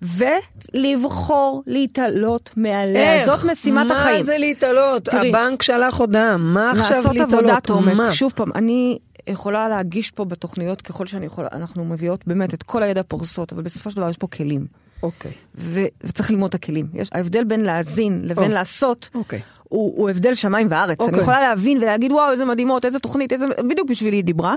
[0.03, 4.25] ולבחור להתעלות מעליה, זאת משימת מה החיים.
[4.25, 5.05] זה להתעלות?
[5.05, 7.33] תראי, הבנק שלח הודעה, מה עכשיו לעשות להתעלות?
[7.33, 7.95] עבודת עומק.
[7.95, 8.13] מה?
[8.13, 12.83] שוב פעם, אני יכולה להגיש פה בתוכניות ככל שאני יכולה, אנחנו מביאות באמת את כל
[12.83, 14.67] הידע פורסות, אבל בסופו של דבר יש פה כלים.
[15.03, 16.87] אוקיי, ו- וצריך ללמוד את הכלים.
[16.95, 18.55] יש, ההבדל בין להאזין לבין או.
[18.55, 19.41] לעשות, אוקיי.
[19.63, 21.01] הוא, הוא הבדל שמיים וארץ.
[21.01, 21.15] אוקיי.
[21.15, 23.47] אני יכולה להבין ולהגיד, וואו, איזה מדהימות, איזה תוכנית, איזה...
[23.69, 24.55] בדיוק בשבילי היא דיברה.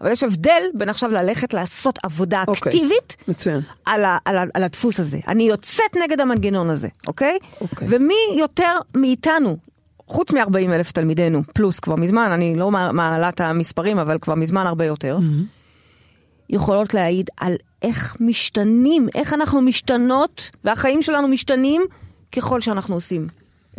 [0.00, 2.70] אבל יש הבדל בין עכשיו ללכת לעשות עבודה אוקיי.
[2.72, 3.60] אקטיבית מצוין.
[3.86, 5.18] על, ה, על, ה, על הדפוס הזה.
[5.28, 7.38] אני יוצאת נגד המנגנון הזה, אוקיי?
[7.60, 7.88] אוקיי.
[7.90, 9.56] ומי יותר מאיתנו,
[10.06, 14.34] חוץ מ-40 אלף תלמידינו, פלוס כבר מזמן, אני לא מע- מעלה את המספרים, אבל כבר
[14.34, 15.18] מזמן הרבה יותר,
[16.50, 21.82] יכולות להעיד על איך משתנים, איך אנחנו משתנות, והחיים שלנו משתנים
[22.32, 23.26] ככל שאנחנו עושים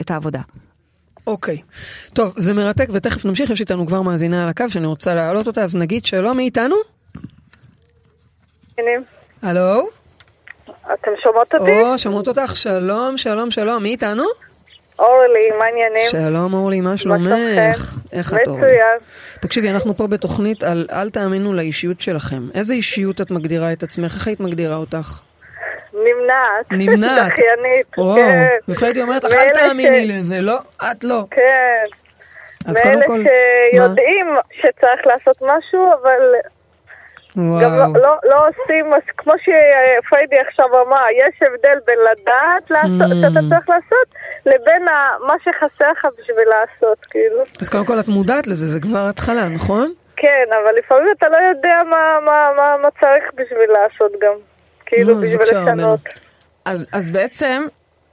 [0.01, 0.41] את העבודה.
[1.31, 1.57] אוקיי.
[2.13, 5.63] טוב, זה מרתק ותכף נמשיך, יש איתנו כבר מאזינה על הקו שאני רוצה להעלות אותה,
[5.63, 6.75] אז נגיד שלום, מי איתנו?
[9.41, 9.87] הלו?
[10.93, 11.81] אתם שומעות אותי?
[11.81, 14.23] או, שומעות אותך, שלום, שלום, שלום, מי איתנו?
[14.99, 16.09] אורלי, מה העניינים?
[16.11, 17.95] שלום אורלי, מה שלומך?
[18.11, 18.61] איך את אורלי?
[18.61, 18.97] מצוין.
[19.41, 22.45] תקשיבי, אנחנו פה בתוכנית על אל תאמינו לאישיות שלכם.
[22.53, 24.15] איזה אישיות את מגדירה את עצמך?
[24.15, 25.21] איך היית מגדירה אותך?
[26.05, 26.71] נמנעת.
[26.71, 27.31] נמנעת.
[27.31, 27.87] דחיינית.
[27.97, 28.47] או, כן.
[28.69, 30.57] ופרדי אומרת לך, אל מאלה תאמיני לזה, לא,
[30.91, 31.23] את לא.
[31.31, 31.85] כן.
[32.67, 33.23] אז קודם מאלה כל,
[33.73, 36.21] שיודעים שצריך לעשות משהו, אבל
[37.35, 37.61] מה?
[37.63, 37.93] גם לא, וואו.
[37.93, 38.85] לא, לא עושים,
[39.17, 43.15] כמו שפריידי עכשיו אמר, יש הבדל בין לדעת לעשות, Mm.
[43.21, 44.07] שאתה צריך לעשות,
[44.45, 47.41] לבין ה- מה שחסר לך בשביל לעשות, כאילו.
[47.61, 49.93] אז קודם כל את מודעת לזה, זה כבר התחלה, נכון?
[50.15, 54.33] כן, אבל לפעמים אתה לא יודע מה, מה, מה, מה צריך בשביל לעשות גם.
[54.91, 55.99] כאילו, בשביל לשנות.
[56.65, 57.63] אז, אז בעצם,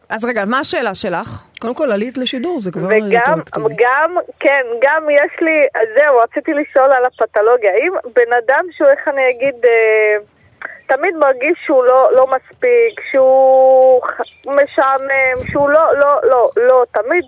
[0.09, 1.43] אז רגע, מה השאלה שלך?
[1.61, 3.75] קודם כל עלית לשידור, זה כבר וגם, יותר אקטיבי.
[3.79, 7.71] גם, כן, גם יש לי, זהו, רציתי לשאול על הפתולוגיה.
[7.75, 10.17] אם בן אדם שהוא, איך אני אגיד, אה,
[10.87, 14.01] תמיד מרגיש שהוא לא, לא מספיק, שהוא
[14.47, 17.25] משעמם, שהוא לא, לא, לא, לא, תמיד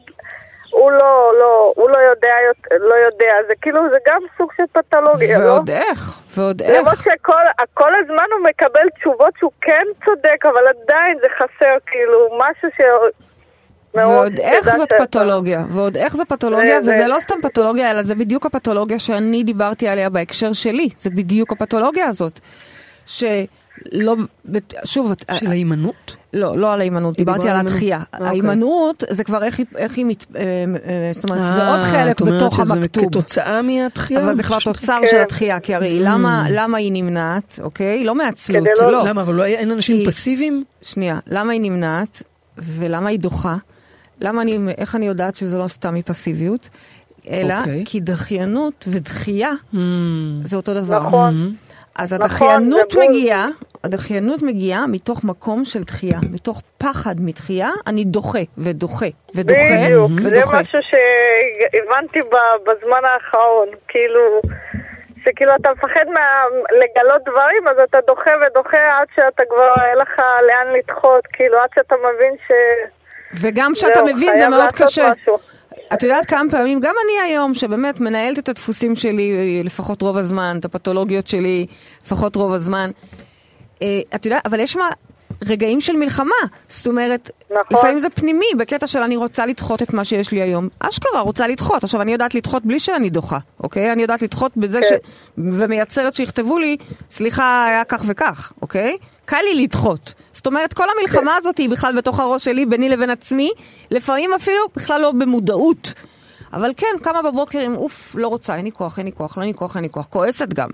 [0.70, 2.34] הוא לא, לא, הוא לא יודע,
[2.80, 5.44] לא יודע, זה כאילו, זה גם סוג של פתולוגיה, לא?
[5.52, 6.78] ועוד איך, ועוד איך.
[6.80, 12.68] למרות שכל הזמן הוא מקבל תשובות שהוא כן צודק, אבל עדיין זה חסר, כאילו, משהו
[12.76, 12.80] ש...
[13.94, 17.90] ועוד איך זאת שאתה- פתולוגיה, ועוד איך זו פתולוגיה, זה- וזה זה- לא סתם פתולוגיה,
[17.90, 22.40] אלא זה בדיוק הפתולוגיה שאני דיברתי עליה בהקשר שלי, זה בדיוק הפתולוגיה הזאת.
[23.06, 23.28] שלא,
[24.44, 26.16] בת- שוב, את- של ההימנעות?
[26.32, 28.02] לא, לא על ההימנעות, דיברתי על הדחייה.
[28.12, 28.26] אוקיי.
[28.26, 30.26] ההימנעות זה כבר איך היא, איך היא מת...
[30.36, 33.04] אה, אה, זאת אומרת, זה אה, עוד חלק את אומרת בתוך שזה המכתוב.
[33.08, 34.20] כתוצאה מהתחייה?
[34.24, 35.06] אבל זה כבר תוצר כן.
[35.10, 38.04] של התחייה, כי הרי למה, למה היא נמנעת, אוקיי?
[38.04, 39.04] לא מעצלות, לא- לא.
[39.06, 40.64] למה, אבל לא, אין אנשים כי- פסיביים?
[40.82, 42.22] שנייה, למה היא נמנעת
[42.58, 43.56] ולמה היא דוחה?
[44.20, 46.68] למה אני, איך אני יודעת שזה לא סתם מפסיביות?
[47.30, 47.82] אלא אוקיי.
[47.86, 49.76] כי דחיינות ודחייה Hmm.
[50.44, 51.06] זה אותו דבר.
[51.06, 51.54] נכון.
[52.00, 53.08] אז נכון, הדחיינות זה בול.
[53.08, 53.46] מגיעה,
[53.84, 60.28] הדחיינות מגיעה מתוך מקום של דחייה, מתוך פחד מדחייה, אני דוחה ודוחה ודוחה בדיוק, זה
[60.28, 60.60] ודוחה.
[60.60, 62.20] משהו שהבנתי
[62.66, 64.40] בזמן האחרון, כאילו,
[65.24, 66.44] שכאילו אתה מפחד מה...
[66.72, 71.68] לגלות דברים, אז אתה דוחה ודוחה עד שאתה כבר, אין לך לאן לדחות, כאילו, עד
[71.74, 72.52] שאתה מבין ש...
[73.42, 75.10] וגם כשאתה מבין זה מאוד קשה.
[75.12, 75.38] משהו.
[75.94, 80.56] את יודעת כמה פעמים, גם אני היום, שבאמת מנהלת את הדפוסים שלי לפחות רוב הזמן,
[80.60, 81.66] את הפתולוגיות שלי
[82.04, 82.90] לפחות רוב הזמן.
[83.82, 84.88] אה, את יודעת, אבל יש מה...
[85.46, 86.34] רגעים של מלחמה,
[86.68, 87.62] זאת אומרת, נכון.
[87.70, 90.68] לפעמים זה פנימי, בקטע של אני רוצה לדחות את מה שיש לי היום.
[90.78, 91.84] אשכרה, רוצה לדחות.
[91.84, 93.92] עכשיו, אני יודעת לדחות בלי שאני דוחה, אוקיי?
[93.92, 94.88] אני יודעת לדחות בזה ש...
[94.88, 94.96] כן.
[95.36, 96.76] ומייצרת שיכתבו לי,
[97.10, 98.96] סליחה, היה כך וכך, אוקיי?
[99.30, 100.14] קל לי לדחות.
[100.32, 103.50] זאת אומרת, כל המלחמה הזאת היא בכלל בתוך הראש שלי, ביני לבין עצמי,
[103.90, 105.94] לפעמים אפילו בכלל לא במודעות.
[106.52, 109.42] אבל כן, קמה בבוקר עם אוף, לא רוצה, אין לי כוח, אין לי כוח, לא
[109.42, 110.68] אין לי כוח, אין לי כוח, כועסת גם.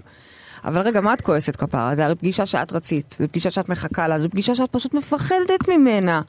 [0.65, 1.95] אבל רגע, מה את כועסת כפרה?
[1.95, 5.69] זה הרי פגישה שאת רצית, זו פגישה שאת מחכה לה, זו פגישה שאת פשוט מפחדת
[5.69, 6.21] ממנה.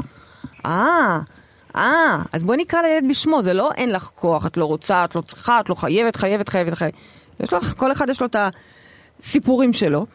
[0.65, 1.19] אה,
[1.75, 5.15] אה, אז בואי נקרא לילד בשמו, זה לא אין לך כוח, את לא רוצה, את
[5.15, 6.93] לא צריכה, את לא חייבת, חייבת, חייבת, חייבת.
[7.39, 8.35] יש לך, כל אחד יש לו את
[9.19, 10.05] הסיפורים שלו.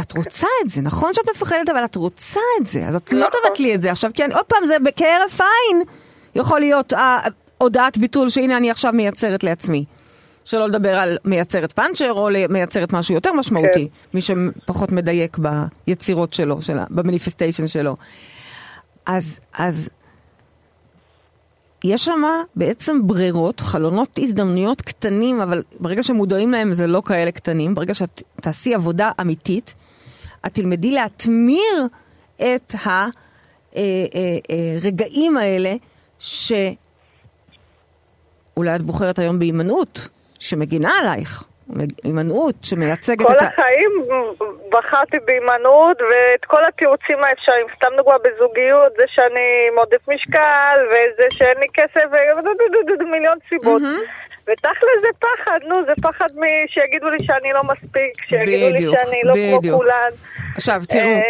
[0.00, 3.28] את רוצה את זה, נכון שאת מפחדת, אבל את רוצה את זה, אז את לא
[3.28, 3.40] נכון.
[3.48, 3.90] תבטלי את זה.
[3.90, 5.82] עכשיו, כן, עוד פעם, זה כהרף עין
[6.34, 7.18] יכול להיות אה,
[7.58, 9.84] הודעת ביטול שהנה אני עכשיו מייצרת לעצמי.
[10.44, 16.62] שלא לדבר על מייצרת פאנצ'ר או מייצרת משהו יותר משמעותי, מי שפחות מדייק ביצירות שלו,
[16.62, 17.96] שלה, במניפסטיישן שלו.
[19.06, 19.90] אז, אז
[21.84, 22.22] יש שם
[22.56, 28.22] בעצם ברירות, חלונות הזדמנויות קטנים, אבל ברגע שמודעים להם זה לא כאלה קטנים, ברגע שאת
[28.36, 29.74] תעשי עבודה אמיתית,
[30.46, 31.86] את תלמדי להטמיר
[32.36, 32.74] את
[34.82, 35.72] הרגעים האלה,
[36.18, 36.66] שאולי
[38.76, 41.44] את בוחרת היום בהימנעות, שמגינה עלייך,
[42.04, 43.46] הימנעות שמייצגת כל את ה...
[43.46, 44.02] החיים
[44.68, 51.26] בחרתי בהימנעות ואת כל התירוצים האפשריים, סתם דוגמה בזוגיות, זה שאני עם עודף משקל וזה
[51.30, 52.04] שאין לי כסף
[53.00, 53.82] ומיליון סיבות.
[54.42, 56.28] ותכל'ס זה פחד, נו, זה פחד
[56.68, 59.76] שיגידו לי שאני לא מספיק, שיגידו לי בדיוק, שאני לא כמו בדיוק.
[59.76, 60.10] כולן.
[60.56, 61.20] עכשיו, תראו, אה,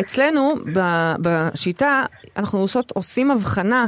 [0.00, 0.50] אצלנו
[1.20, 2.04] בשיטה
[2.36, 3.84] אנחנו עושות, עושים הבחנה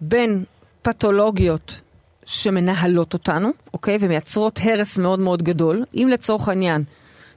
[0.00, 0.44] בין
[0.82, 1.80] פתולוגיות
[2.26, 3.96] שמנהלות אותנו, אוקיי?
[4.00, 5.84] ומייצרות הרס מאוד מאוד גדול.
[5.94, 6.84] אם לצורך העניין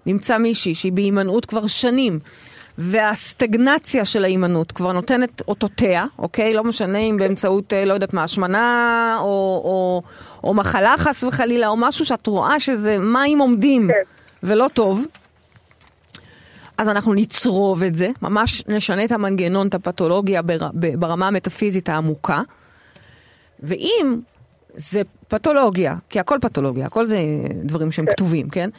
[0.06, 2.20] נמצא מישהי שהיא בהימנעות כבר שנים,
[2.78, 6.54] והסטגנציה של ההימנעות כבר נותנת אותותיה, אוקיי?
[6.54, 10.02] לא משנה אם באמצעות, אה, לא יודעת מה, השמנה או, או,
[10.44, 14.48] או מחלה חס וחלילה, או משהו שאת רואה שזה מים עומדים כן.
[14.48, 15.06] ולא טוב,
[16.78, 20.42] אז אנחנו נצרוב את זה, ממש נשנה את המנגנון, את הפתולוגיה
[20.74, 22.42] ברמה המטאפיזית העמוקה.
[23.60, 24.20] ואם
[24.78, 27.18] זה פתולוגיה, כי הכל פתולוגיה, הכל זה
[27.64, 28.70] דברים שהם כתובים, כן?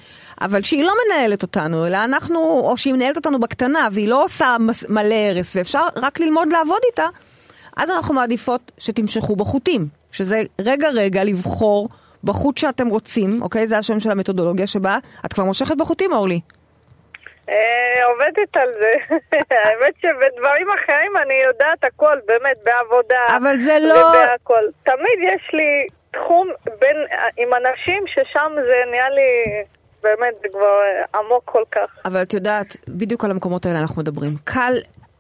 [0.41, 4.57] אבל שהיא לא מנהלת אותנו, אלא אנחנו, או שהיא מנהלת אותנו בקטנה, והיא לא עושה
[4.89, 7.07] מלא הרס, ואפשר רק ללמוד לעבוד איתה,
[7.77, 11.89] אז אנחנו מעדיפות שתמשכו בחוטים, שזה רגע רגע לבחור
[12.25, 13.67] בחוט שאתם רוצים, אוקיי?
[13.67, 16.41] זה השם של המתודולוגיה שבה את כבר מושכת בחוטים, אורלי.
[17.49, 17.55] אה,
[18.13, 18.93] עובדת על זה.
[19.65, 23.37] האמת שבדברים אחרים אני יודעת הכל, באמת, בעבודה.
[23.37, 24.63] אבל זה לא- ובהכל.
[24.83, 26.49] תמיד יש לי תחום
[26.81, 26.97] בין,
[27.37, 29.63] עם אנשים ששם זה נהיה לי,
[30.03, 30.81] באמת, זה כבר
[31.15, 31.91] עמוק כל כך.
[32.05, 34.35] אבל את יודעת, בדיוק על המקומות האלה אנחנו מדברים.
[34.45, 34.73] קל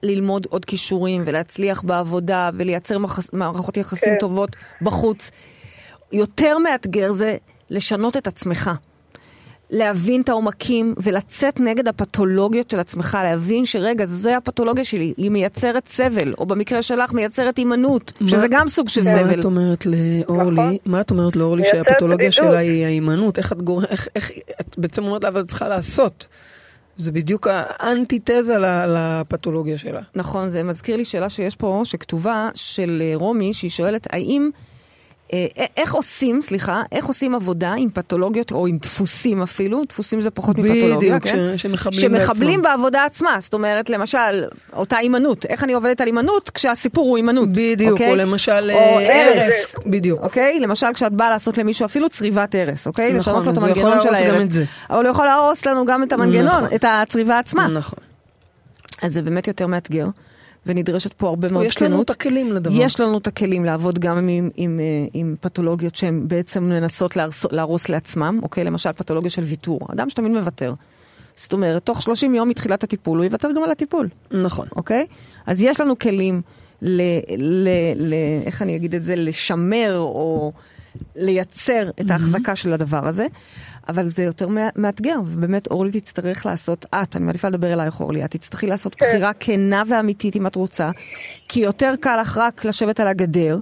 [0.02, 4.18] ללמוד עוד כישורים ולהצליח בעבודה ולייצר מחס- מערכות יחסים כן.
[4.18, 4.50] טובות
[4.82, 5.30] בחוץ.
[6.12, 7.36] יותר מאתגר זה
[7.70, 8.70] לשנות את עצמך.
[9.70, 15.86] להבין את העומקים ולצאת נגד הפתולוגיות של עצמך, להבין שרגע, זה הפתולוגיה שלי, היא מייצרת
[15.86, 19.40] סבל, או במקרה שלך מייצרת הימנעות, מה- שזה גם סוג של מה סבל.
[19.40, 20.76] את אומרת לאורלי, נכון.
[20.86, 22.32] מה את אומרת לאורלי שהפתולוגיה.
[22.32, 23.84] שלה היא ההימנעות, איך את גור...
[23.84, 26.26] איך, איך את בעצם אומרת לה אבל את צריכה לעשות.
[26.96, 28.54] זה בדיוק האנטיתזה
[28.88, 30.00] לפתולוגיה שלה.
[30.14, 34.50] נכון, זה מזכיר לי שאלה שיש פה, שכתובה, של אה, רומי, שהיא שואלת, האם,
[35.76, 40.58] איך עושים, סליחה, איך עושים עבודה עם פתולוגיות, או עם דפוסים אפילו, דפוסים זה פחות
[40.58, 41.52] מפתולוגיה, בדיוק, כן?
[41.56, 42.62] ש- שמחבלים שמחבלים.
[42.62, 47.48] בעבודה עצמה, זאת אומרת, למשל, אותה הימנעות, איך אני עובדת על הימנעות כשהסיפור הוא הימנעות,
[47.52, 48.10] בדיוק, אוקיי?
[48.10, 49.42] או למשל או אה, הרס.
[49.42, 49.74] הרס.
[49.86, 50.20] בדיוק.
[50.22, 50.60] אוקיי?
[50.60, 53.12] למשל כשאת באה לעשות למישהו אפילו צריבת הרס, אוקיי?
[53.12, 54.46] נכון, לשנות לו את יכול המנגנון של להרוס גם ההרס.
[54.46, 54.64] את זה.
[54.90, 56.68] אבל הוא יכול להרוס לנו גם את המנגנון, נכון.
[56.74, 57.66] את הצריבה עצמה.
[57.68, 57.98] נכון.
[59.02, 60.06] אז זה באמת יותר מאתגר,
[60.68, 62.04] ונדרשת פה הרבה מאוד יש לנו כנות.
[62.04, 62.74] את הכלים לדבר.
[62.74, 67.46] יש לנו את הכלים לעבוד גם עם, עם, אה, עם פתולוגיות שהן בעצם מנסות להרוס,
[67.50, 68.64] להרוס לעצמם, אוקיי?
[68.64, 69.80] למשל פתולוגיה של ויתור.
[69.92, 70.74] אדם שתמיד מוותר.
[71.36, 74.68] זאת אומרת, תוך 30 יום מתחילת הטיפול, הוא יוותר גם על הטיפול, נכון.
[74.76, 75.06] אוקיי?
[75.46, 76.40] אז יש לנו כלים
[76.82, 77.02] ל...
[77.38, 78.14] ל, ל
[78.46, 79.14] איך אני אגיד את זה?
[79.16, 80.52] לשמר או
[81.16, 83.26] לייצר את ההחזקה של הדבר הזה,
[83.88, 88.24] אבל זה יותר מא- מאתגר, ובאמת אורלי תצטרך לעשות, את, אני מעדיפה לדבר אלייך אורלי,
[88.24, 88.96] את תצטרכי לעשות.
[88.96, 90.90] בחירה כנה ואמיתית אם את רוצה,
[91.48, 93.58] כי יותר קל לך רק לשבת על הגדר,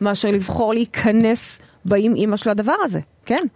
[0.00, 3.46] מאשר לבחור להיכנס באם אימא של הדבר הזה, כן?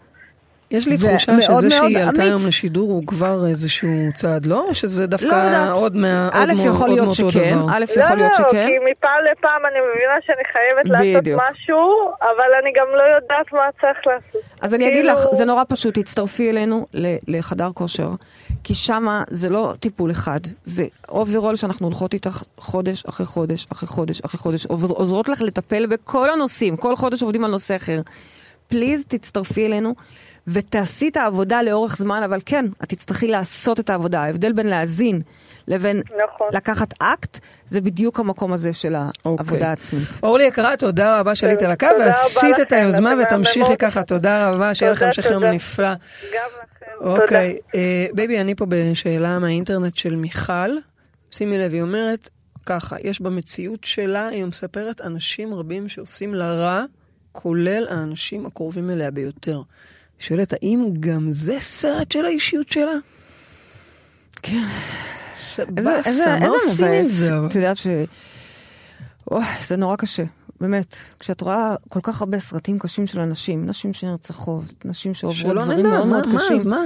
[0.73, 2.23] יש לי זה תחושה מאוד שזה מאוד שהיא עלתה.
[2.23, 4.65] היום לשידור הוא כבר איזשהו צעד, לא?
[4.69, 5.75] או שזה לא דווקא יודעת.
[5.77, 7.67] עוד מה- א', עוד יכול עוד להיות מאותו שכן, דבר?
[7.73, 8.67] א', לא, יכול להיות לא, שכן.
[8.67, 11.41] כי מפעם לפעם אני מבינה שאני חייבת לעשות בדיוק.
[11.51, 11.79] משהו,
[12.21, 14.43] אבל אני גם לא יודעת מה צריך לעשות.
[14.61, 18.09] אז אני אגיד לך, כאילו- זה נורא פשוט, תצטרפי אלינו ל- לחדר כושר,
[18.65, 23.89] כי שמה זה לא טיפול אחד, זה overall שאנחנו הולכות איתך חודש אחרי חודש אחרי
[23.89, 28.01] חודש אחרי חודש, עוז- עוזרות לך לטפל בכל הנושאים, כל חודש עובדים על נושא אחר.
[28.69, 29.95] please תצטרפי אלינו.
[30.47, 34.23] ותעשי את העבודה לאורך זמן, אבל כן, את תצטרכי לעשות את העבודה.
[34.23, 35.21] ההבדל בין להאזין
[35.69, 36.49] לבין נכון.
[36.53, 39.65] לקחת אקט, זה בדיוק המקום הזה של העבודה אוקיי.
[39.65, 40.09] העצמית.
[40.23, 43.77] אורלי יקרה, תודה רבה שעלית על הקו, תודה ועשית את היוזמה ותמשיכי.
[43.79, 45.51] ככה, תודה רבה, שיהיה תודה, לכם שכם תודה.
[45.51, 45.89] נפלא.
[45.89, 47.05] גם לכם.
[47.05, 50.71] אוקיי, אה, baby, אני פה בשאלה מהאינטרנט של מיכל.
[51.31, 52.29] שימי לב, היא אומרת
[52.67, 56.85] ככה, יש במציאות שלה, היא מספרת אנשים רבים שעושים לה רע,
[57.33, 59.61] כולל האנשים הקרובים אליה ביותר.
[60.23, 62.93] שואלת, האם גם זה סרט של האישיות שלה?
[64.43, 64.65] כן.
[65.79, 67.05] איזה, מה עושים עם.
[67.05, 67.31] זה?
[67.47, 67.87] את יודעת ש...
[69.31, 70.23] אוי, זה נורא קשה,
[70.61, 70.97] באמת.
[71.19, 76.07] כשאת רואה כל כך הרבה סרטים קשים של אנשים, נשים שנרצחות, נשים שעוברות דברים מאוד
[76.07, 76.57] מה, מאוד מה, קשים.
[76.57, 76.81] אז מה?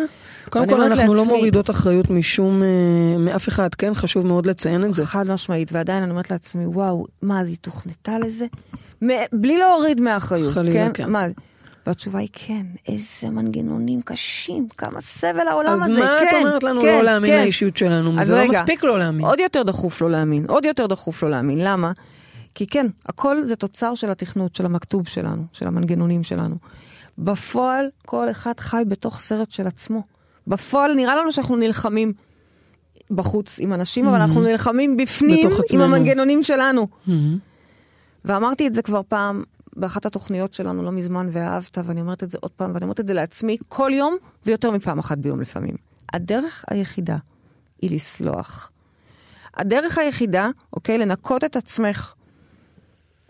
[0.51, 3.95] קודם כל אנחנו לא מורידות אחריות משום, אה, מאף אחד, כן?
[3.95, 5.07] חשוב מאוד לציין את זה.
[5.07, 8.47] חד משמעית, ועדיין אני אומרת לעצמי, וואו, מה, אז היא תוכנתה לזה?
[9.33, 11.11] בלי להוריד מהאחריות, חלילה, כן?
[11.87, 11.91] מה?
[11.91, 16.63] והתשובה היא כן, איזה מנגנונים קשים, כמה סבל העולם אז הזה, מה את כן, אומרת
[16.63, 17.43] לנו כן, לא להאמין כן.
[17.43, 18.21] לאישיות שלנו?
[18.21, 19.25] אז זה לא רגע, מספיק לא להאמין.
[19.25, 21.59] עוד יותר דחוף לא להאמין, עוד יותר דחוף לא להאמין.
[21.59, 21.93] למה?
[22.55, 26.57] כי כן, הכל זה תוצר של התכנות, של המכתוב שלנו, של המנגנונים שלנו.
[27.19, 30.03] בפועל, כל אחד חי בתוך סרט של עצמו.
[30.47, 32.13] בפועל נראה לנו שאנחנו נלחמים
[33.11, 35.85] בחוץ עם אנשים, אבל אנחנו נלחמים בפנים עם עצמנו.
[35.85, 36.87] המנגנונים שלנו.
[37.07, 37.39] מהמם.
[38.25, 39.43] ואמרתי את זה כבר פעם
[39.77, 43.07] באחת התוכניות שלנו לא מזמן, ואהבת, ואני אומרת את זה עוד פעם, ואני אומרת את
[43.07, 45.75] זה לעצמי כל יום, ויותר מפעם אחת ביום לפעמים.
[46.13, 47.17] הדרך היחידה
[47.83, 48.71] היא לסלוח.
[49.57, 52.13] הדרך היחידה, אוקיי, לנקות את עצמך.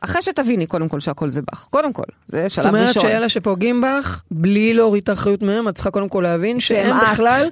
[0.00, 3.02] אחרי שתביני קודם כל שהכל זה בך, קודם כל, זה זאת שלב אומרת ראשון.
[3.02, 7.02] שאלה שפוגעים בך, בלי להוריד את האחריות מהם, את צריכה קודם כל להבין שהם את.
[7.12, 7.48] בכלל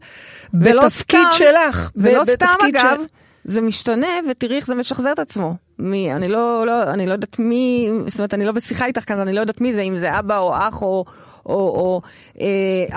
[0.55, 1.91] בתפקיד סתם- שלך.
[1.97, 3.07] ולא סתם אגב, של-
[3.45, 5.57] זה משתנה ותראי איך זה משחזר את עצמו.
[5.79, 9.19] מי, אני לא, לא, אני לא יודעת מי, זאת אומרת, אני לא בשיחה איתך כאן,
[9.19, 11.05] אני לא יודעת מי זה, אם זה אבא או אח או,
[11.47, 12.01] או, או
[12.41, 12.47] אה,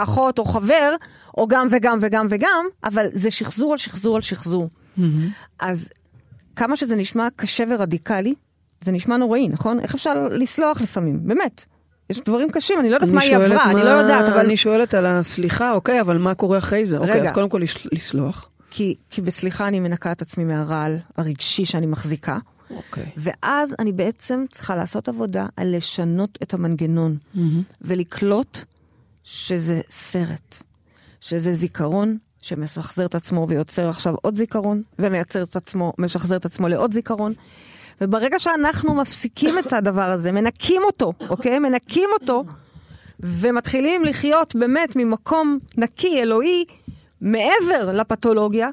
[0.04, 0.94] אחות או חבר,
[1.38, 4.70] או גם וגם וגם וגם, אבל זה שחזור על שחזור על שחזור.
[4.98, 5.30] מהמם.
[5.60, 5.90] אז
[6.56, 8.34] כמה שזה נשמע קשה ורדיקלי,
[8.82, 9.80] זה נשמע נוראי, נכון?
[9.80, 11.20] איך אפשר לסלוח לפעמים?
[11.28, 11.66] באמת.
[12.10, 14.40] יש דברים קשים, אני לא יודעת אני מה היא עברה, אני לא מה- יודעת, אבל...
[14.40, 16.98] אני שואלת על הסליחה, אוקיי, אבל מה קורה אחרי זה?
[16.98, 17.24] אוקיי, רגע.
[17.30, 18.50] אז קודם כל לס- לסלוח.
[18.70, 22.38] כי, כי בסליחה אני מנקה את עצמי מהרעל הרגשי שאני מחזיקה,
[22.70, 23.12] אוקיי.
[23.18, 27.62] ואז אני בעצם צריכה לעשות עבודה על לשנות את המנגנון, מהמם.
[27.82, 28.58] ולקלוט
[29.24, 30.58] שזה סרט,
[31.22, 36.68] שזה זיכרון שמשחזר את עצמו ויוצר עכשיו עוד זיכרון, ומייצר את עצמו, משחזר את עצמו
[36.68, 37.34] לעוד זיכרון.
[38.02, 41.60] וברגע שאנחנו מפסיקים את הדבר הזה, מנקים אותו, אוקיי?
[41.60, 42.44] מנקים אותו,
[43.20, 46.66] ומתחילים לחיות באמת ממקום נקי, אלוהי,
[47.22, 48.70] מעבר לפתולוגיה,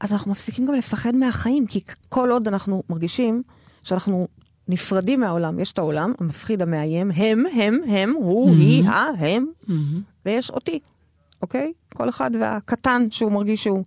[0.00, 3.42] אז אנחנו מפסיקים גם לפחד מהחיים, כי כל עוד אנחנו מרגישים
[3.82, 4.28] שאנחנו
[4.68, 10.00] נפרדים מהעולם, יש את העולם המפחיד, המאיים, הם, הם, הם, הוא, היא, ה, הם, מהמם.
[10.26, 10.78] ויש אותי,
[11.42, 11.72] אוקיי?
[11.94, 13.84] כל אחד והקטן שהוא מרגיש שהוא.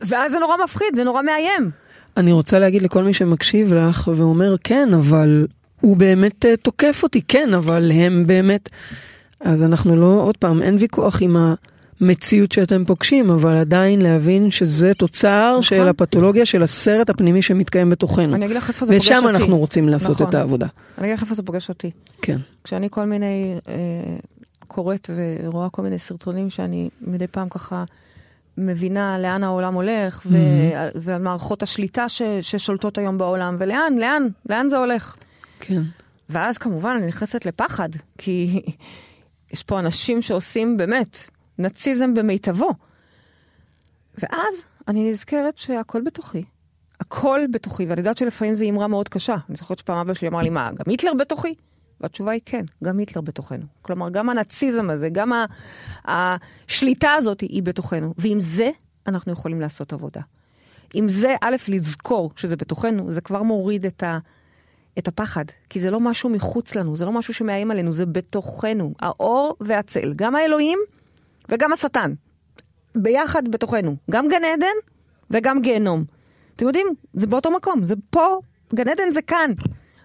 [0.00, 1.70] ואז זה נורא מפחיד, זה נורא מאיים.
[2.16, 5.46] אני רוצה להגיד לכל מי שמקשיב לך ואומר כן, אבל
[5.80, 8.68] הוא באמת אה, תוקף אותי, כן, אבל הם באמת...
[9.40, 11.36] אז אנחנו לא, עוד פעם, אין ויכוח עם
[12.00, 15.62] המציאות שאתם פוגשים, אבל עדיין להבין שזה תוצר נכון.
[15.62, 18.34] של הפתולוגיה של הסרט הפנימי שמתקיים בתוכנו.
[18.34, 19.36] אני אגיד לך איפה זה פוגש ושם אותי.
[19.36, 20.28] אנחנו רוצים לעשות נכון.
[20.28, 20.66] את העבודה.
[20.98, 21.90] אני אגיד לך איפה זה פוגש אותי.
[22.22, 22.38] כן.
[22.64, 23.74] כשאני כל מיני אה,
[24.66, 25.10] קוראת
[25.44, 27.84] ורואה כל מיני סרטונים שאני מדי פעם ככה
[28.58, 30.38] מבינה לאן העולם הולך, ו-
[30.94, 35.16] ועל מערכות השליטה ש- ששולטות היום בעולם, ולאן, לאן, לאן זה הולך.
[35.60, 35.82] כן.
[36.30, 37.88] ואז כמובן אני נכנסת לפחד,
[38.18, 38.62] כי
[39.52, 41.18] יש פה אנשים שעושים באמת
[41.58, 42.70] נאציזם במיטבו.
[44.18, 46.44] ואז אני נזכרת שהכל בתוכי.
[47.00, 49.36] הכל בתוכי, ואני יודעת שלפעמים זו אמרה מאוד קשה.
[49.48, 51.54] אני זוכרת שפעם אבא שלי אמר לי, מה, גם היטלר בתוכי?
[52.00, 53.64] והתשובה היא כן, גם היטלר בתוכנו.
[53.82, 55.32] כלומר, גם הנאציזם הזה, גם
[56.04, 58.14] השליטה הזאת היא בתוכנו.
[58.18, 58.70] ועם זה
[59.06, 60.20] אנחנו יכולים לעשות עבודה.
[60.94, 64.18] עם זה, א', לזכור שזה בתוכנו, זה כבר מוריד את, ה,
[64.98, 68.94] את הפחד, כי זה לא משהו מחוץ לנו, זה לא משהו שמאיים עלינו, זה בתוכנו,
[69.00, 70.78] האור והצל, גם האלוהים
[71.48, 72.14] וגם השטן,
[72.94, 74.76] ביחד בתוכנו, גם גן עדן
[75.30, 76.04] וגם גיהנום.
[76.56, 78.38] אתם יודעים, זה באותו מקום, זה פה,
[78.74, 79.52] גן עדן זה כאן,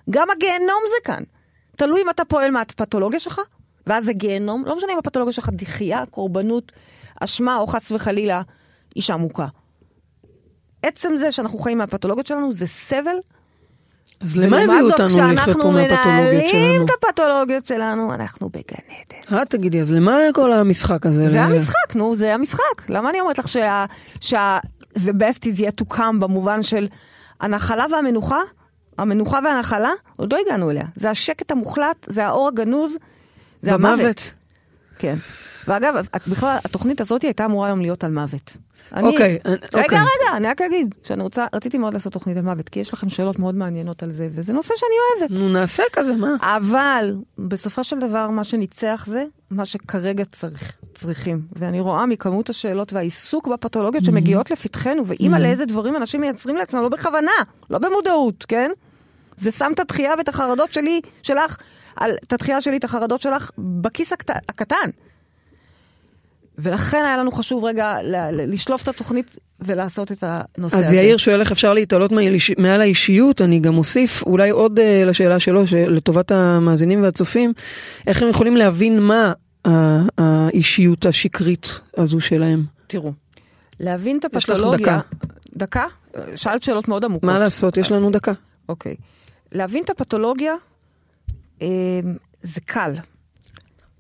[0.09, 1.23] גם הגיהנום זה כאן.
[1.75, 3.41] תלוי אם אתה פועל מהפתולוגיה שלך,
[3.87, 6.71] ואז זה גיהנום, לא משנה אם הפתולוגיה שלך דחייה, קורבנות,
[7.19, 8.41] אשמה או חס וחלילה
[8.95, 9.47] אישה מוכה.
[10.83, 13.15] עצם זה שאנחנו חיים מהפתולוגיות שלנו זה סבל.
[14.21, 16.85] אז למה הביאו אותנו לחיות פה מהפתולוגיות כשאנחנו מנהלים שלנו?
[16.85, 19.37] את הפתולוגיות שלנו, אנחנו בגן עדן.
[19.37, 21.27] אה, תגידי, אז למה כל המשחק הזה?
[21.29, 22.89] זה ל- המשחק, נו, זה המשחק.
[22.89, 23.85] למה אני אומרת לך שה...
[24.19, 24.59] שה...
[24.97, 26.87] the best is yet to come במובן של
[27.41, 28.39] הנחלה והמנוחה,
[28.97, 30.83] המנוחה והנחלה, עוד לא הגענו אליה.
[30.95, 32.97] זה השקט המוחלט, זה האור הגנוז,
[33.61, 34.33] זה המוות.
[34.99, 35.15] כן.
[35.67, 35.93] ואגב,
[36.27, 38.57] בכלל, התוכנית הזאת הייתה אמורה היום להיות על מוות.
[38.93, 39.99] אני- אוקיי, אה, רגע, אוקיי.
[39.99, 43.09] רגע, אני רק אגיד שאני רוצה, רציתי מאוד לעשות תוכנית על מוות, כי יש לכם
[43.09, 44.91] שאלות מאוד מעניינות על זה, וזה נושא שאני
[45.21, 45.39] אוהבת.
[45.39, 46.35] נו, נעשה כזה, מה?
[46.41, 51.41] אבל בסופו של דבר מה שניצח זה מה שכרגע צריך, צריכים.
[51.51, 56.89] ואני רואה מכמות השאלות והעיסוק בפתולוגיות שמגיעות לפתחנו, ואימא לאיזה דברים אנשים מייצרים לעצמם, לא
[56.89, 57.31] בכוונה,
[57.69, 58.71] לא במודעות, כן?
[59.37, 61.57] זה שם את התחייה ואת החרדות שלי, שלך,
[61.95, 64.89] על, את התחייה שלי, את החרדות שלך, בכיס הקט, הקטן.
[66.57, 67.93] ולכן היה לנו חשוב רגע
[68.31, 70.87] לשלוף את התוכנית ולעשות את הנושא הזה.
[70.87, 72.11] אז יאיר שואל איך אפשר להתעלות
[72.57, 77.53] מעל האישיות, אני גם אוסיף אולי עוד אה, לשאלה שלו, לטובת המאזינים והצופים,
[78.07, 79.33] איך הם יכולים להבין מה
[80.17, 82.63] האישיות השקרית הזו שלהם.
[82.87, 83.11] תראו,
[83.79, 84.97] להבין את יש לך הפתולוגיה...
[84.97, 85.01] דקה.
[85.55, 85.85] דקה?
[86.35, 87.23] שאלת שאלות מאוד עמוקות.
[87.23, 88.31] מה לעשות, יש לנו דקה.
[88.69, 88.95] אוקיי.
[89.51, 90.53] להבין את הפתולוגיה
[91.61, 91.67] אה,
[92.41, 92.93] זה קל.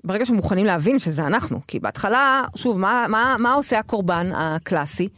[0.03, 1.59] ברגע שמוכנים להבין שזה אנחנו.
[1.67, 5.09] כי בהתחלה, שוב, מה, מה, מה עושה הקורבן הקלאסי?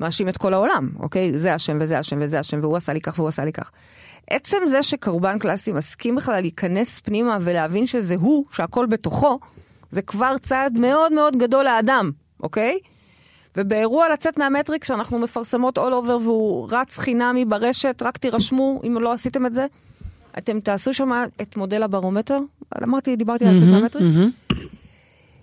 [0.00, 1.38] מאשים את כל העולם, אוקיי?
[1.38, 3.70] זה אשם וזה אשם וזה אשם, והוא עשה לי כך והוא עשה לי כך.
[4.30, 9.38] עצם זה שקורבן קלאסי מסכים בכלל להיכנס פנימה ולהבין שזה הוא, שהכל בתוכו,
[9.90, 12.10] זה כבר צעד מאוד מאוד גדול לאדם,
[12.42, 12.78] אוקיי?
[13.56, 19.12] ובאירוע לצאת מהמטריקס שאנחנו מפרסמות all over והוא רץ חינמי ברשת, רק תירשמו אם לא
[19.12, 19.66] עשיתם את זה.
[20.38, 21.10] אתם תעשו שם
[21.42, 22.38] את מודל הברומטר,
[22.82, 24.30] אמרתי, דיברתי על מהמם.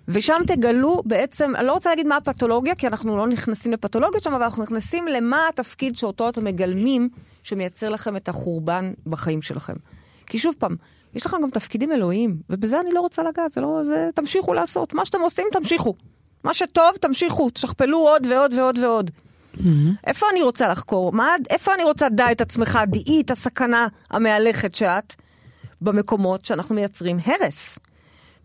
[0.08, 4.34] ושם תגלו בעצם, אני לא רוצה להגיד מה הפתולוגיה, כי אנחנו לא נכנסים לפתולוגיות שם,
[4.34, 7.08] אבל אנחנו נכנסים למה התפקיד שאותו אתם מגלמים,
[7.42, 9.74] שמייצר לכם את החורבן בחיים שלכם.
[10.26, 10.76] כי שוב פעם,
[11.14, 14.94] יש לכם גם תפקידים אלוהיים, ובזה אני לא רוצה לגעת, זה לא, זה, תמשיכו לעשות,
[14.94, 15.94] מה שאתם עושים, תמשיכו.
[16.44, 19.10] מה שטוב, תמשיכו, תשכפלו עוד ועוד ועוד ועוד.
[20.06, 21.12] איפה אני רוצה לחקור?
[21.12, 25.14] מה, איפה אני רוצה דע את עצמך, דעי את הסכנה המהלכת שאת,
[25.80, 27.78] במקומות שאנחנו מייצרים הרס.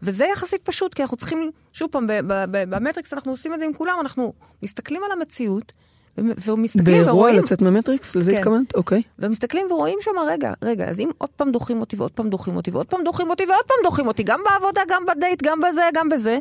[0.01, 2.05] וזה יחסית פשוט, כי אנחנו צריכים, שוב פעם,
[2.51, 4.33] במטריקס אנחנו עושים את זה עם כולם, אנחנו
[4.63, 5.73] מסתכלים על המציאות,
[6.17, 8.15] ומסתכלים באירוע ורואים, לצאת מהמטריקס?
[8.15, 8.37] לזה כן.
[8.37, 8.75] התכוונת?
[8.75, 9.01] אוקיי.
[9.19, 12.71] ומסתכלים ורואים שם, רגע, רגע, אז אם עוד פעם דוחים אותי ועוד פעם דוחים אותי
[12.71, 16.09] ועוד פעם דוחים אותי ועוד פעם דוחים אותי, גם בעבודה, גם בדייט, גם בזה, גם
[16.09, 16.39] בזה,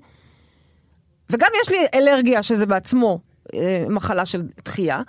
[1.30, 3.20] וגם יש לי אלרגיה שזה בעצמו
[3.88, 5.00] מחלה של דחייה,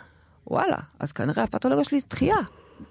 [0.47, 2.35] וואלה, אז כנראה הפתולוגיה שלי זה דחייה.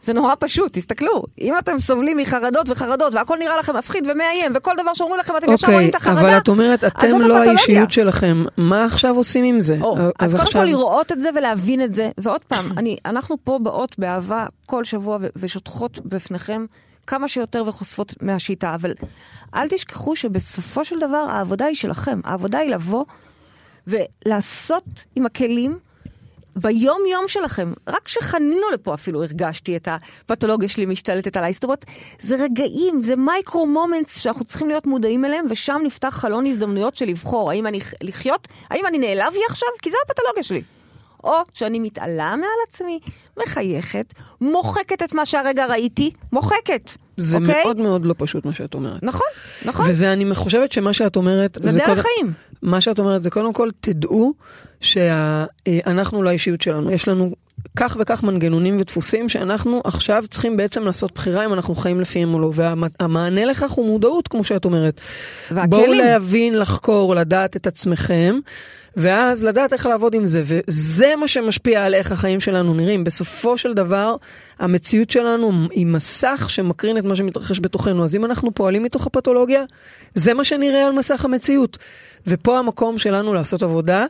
[0.01, 4.73] זה נורא פשוט, תסתכלו, אם אתם סובלים מחרדות וחרדות והכל נראה לכם מפחיד ומאיים וכל
[4.83, 7.17] דבר שאומרים לכם אתם ישר רואים אוקיי, את החרדה, אבל את אומרת, אז אתם לא
[7.17, 7.51] הפתולוגיה.
[7.51, 9.77] האישיות שלכם, מה עכשיו עושים עם זה?
[9.81, 12.97] או, אה, אז, קודם עכשיו- כל לראות את זה ולהבין את זה, ועוד פעם, אני,
[13.05, 16.65] אנחנו פה באות באהבה כל שבוע ו- ושוטחות בפניכם
[17.07, 18.93] כמה שיותר וחושפות מהשיטה, אבל
[19.55, 23.05] אל תשכחו שבסופו של דבר העבודה היא שלכם, העבודה היא לבוא
[23.87, 24.85] ולעשות
[25.17, 25.79] עם הכלים
[26.57, 31.53] ביום יום שלכם, רק כשחנינו לפה אפילו הרגשתי את הפתולוגיה שלי משתלטת עליי.
[31.53, 31.85] זאת אומרת,
[32.19, 37.05] זה רגעים, זה מייקרו מומנטס שאנחנו צריכים להיות מודעים אליהם, ושם נפתח חלון הזדמנויות של
[37.05, 40.63] לבחור האם אני לחיות, האם אני נעלב לי עכשיו, כי זו הפתולוגיה שלי.
[41.25, 43.01] או שאני מתעלה מעל עצמי,
[43.43, 46.91] מחייכת, מוחקת את מה שהרגע ראיתי, מוחקת.
[47.17, 47.63] זה אוקיי?
[47.65, 49.03] מאוד מאוד לא פשוט מה שאת אומרת.
[49.03, 49.27] נכון,
[49.65, 49.91] נכון.
[49.91, 51.59] וזה, אני חושבת שמה שאת אומרת...
[51.61, 52.33] זה דרך קודם- חיים.
[52.63, 54.35] מה שאת אומרת זה קודם כל תדעו
[54.81, 57.35] שאנחנו לא האישיות שלנו, יש לנו
[57.77, 62.41] כך וכך מנגנונים ודפוסים שאנחנו עכשיו צריכים בעצם לעשות בחירה אם אנחנו חיים לפיהם או
[62.41, 65.01] לא, והמענה לכך הוא מודעות כמו שאת אומרת.
[65.51, 65.71] והכלים.
[65.71, 68.39] בואו להבין, לחקור, לדעת את עצמכם.
[68.97, 73.05] ואז לדעת איך לעבוד עם זה, וזה מה שמשפיע על איך החיים שלנו נראים.
[73.05, 74.17] בסופו של דבר,
[74.59, 78.05] המציאות שלנו היא מסך שמקרין את מה שמתרחש בתוכנו.
[78.05, 79.65] אז אם אנחנו פועלים מתוך הפתולוגיה,
[80.15, 81.79] זה מה שנראה על מסך המציאות.
[82.27, 84.05] ופה המקום שלנו לעשות עבודה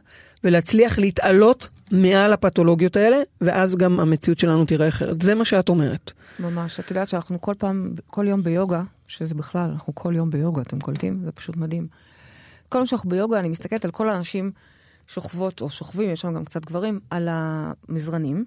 [0.45, 5.23] ולהצליח להתעלות מעל הפתולוגיות האלה, ואז גם המציאות שלנו תראה אחרת.
[5.23, 6.13] זה מה שאת אומרת.
[6.41, 10.63] ממש, את יודעת שאנחנו כל פעם, כל יום ביוגה, שזה בכלל, אנחנו כל יום ביוגה,
[10.63, 11.15] אתם קולטים?
[11.25, 11.87] זה פשוט מדהים.
[12.69, 14.53] כל פעם שאנחנו ביוגה, אני מסתכלת על כל האנשים
[15.07, 18.45] שוכבות או שוכבים, יש שם גם קצת גברים, על המזרנים,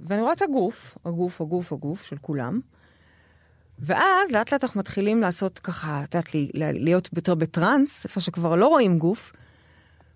[0.00, 2.60] ואני רואה את הגוף, הגוף, הגוף, הגוף של כולם,
[3.78, 8.66] ואז לאט לאט אנחנו מתחילים לעשות ככה, את יודעת, להיות יותר בטראנס, איפה שכבר לא
[8.66, 9.32] רואים גוף,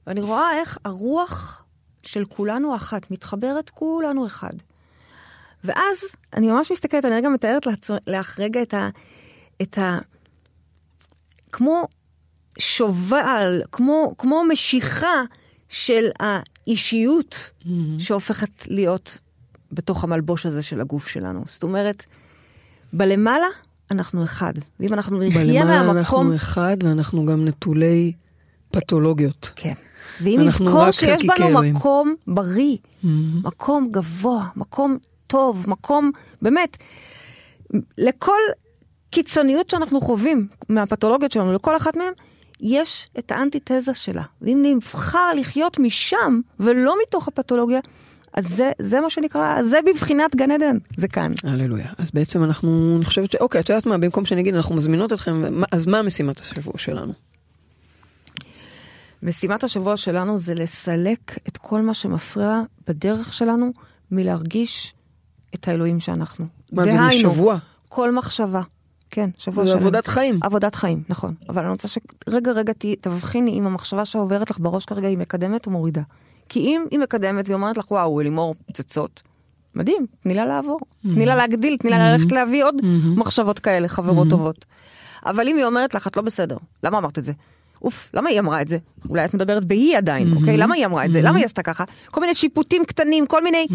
[0.07, 1.64] ואני רואה איך הרוח
[2.07, 4.53] של כולנו אחת, מתחברת כולנו אחד.
[5.65, 5.99] ואז
[6.33, 7.67] אני ממש מסתכלת, אני רגע מתארת
[8.07, 8.89] לך רגע את ה...
[9.63, 9.99] את ה...
[11.53, 11.89] כמו
[12.59, 15.23] שובל, כמו, כמו משיכה
[15.69, 17.51] של האישיות
[17.99, 19.19] שהופכת להיות
[19.73, 21.43] בתוך המלבוש הזה של הגוף שלנו.
[21.47, 22.05] זאת אומרת,
[22.93, 23.47] בלמעלה
[23.91, 25.99] אנחנו אחד, ואם אנחנו נחיה בלמעלה מהמקום...
[25.99, 28.13] אנחנו אחד ואנחנו גם נטולי
[28.71, 29.53] פתולוגיות.
[29.57, 29.75] כן.
[30.21, 31.63] ואם נזכור שיש בנו.
[31.63, 32.77] מקום בריא,
[33.45, 36.11] מקום גבוה, מקום טוב, מקום,
[36.43, 36.77] באמת,
[37.99, 38.39] לכל
[39.11, 42.13] קיצוניות שאנחנו חווים מהפתולוגיות שלנו, לכל אחת מהן,
[42.61, 44.23] יש את האנטיתזה שלה.
[44.43, 47.81] ואם נבחר לחיות משם, ולא מתוך הפתולוגיה,
[48.35, 51.33] אז זה, זה מה שנקרא, זה בבחינת גן עדן, זה כאן.
[51.45, 51.87] הללויה.
[51.99, 53.37] אז בעצם אנחנו, אני חושבת ש...
[53.37, 57.13] אוקיי, את יודעת מה, במקום שאני אגיד, אנחנו מזמינות אתכם, אז מה משימת השבוע שלנו?
[59.25, 63.73] משימת השבוע שלנו זה לסלק את כל מה שמפריע בדרך שלנו
[64.11, 64.95] מלהרגיש
[65.55, 66.47] את האלוהים שאנחנו.
[66.73, 67.59] מה זה, דהיינו, לשבוע?
[67.89, 68.63] כל מחשבה.
[69.11, 69.81] כן, שבוע זה שלם.
[69.81, 70.39] עבודת חיים.
[70.43, 71.35] עבודת חיים, נכון.
[71.49, 75.71] אבל אני רוצה שרגע רגע תבחיני אם המחשבה שעוברת לך בראש כרגע היא מקדמת או
[75.71, 76.03] מורידה.
[76.49, 79.23] כי אם היא מקדמת והיא אומרת לך, וואו, אלימור פצצות,
[79.75, 80.81] מדהים, תני לה לעבור.
[81.03, 82.75] תני לה להגדיל, תני לה ללכת להביא עוד
[83.17, 84.65] מחשבות כאלה, חברות טובות.
[85.27, 87.33] אבל אם היא אומרת לך, את לא בסדר, למה אמרת את זה?
[87.85, 88.79] אוף, למה היא אמרה את זה?
[89.11, 90.57] אולי את מדברת בהיא עדיין, אוקיי?
[90.57, 91.21] למה היא אמרה את זה?
[91.23, 91.85] למה היא עשתה ככה?
[92.11, 93.67] כל מיני שיפוטים קטנים, כל מיני...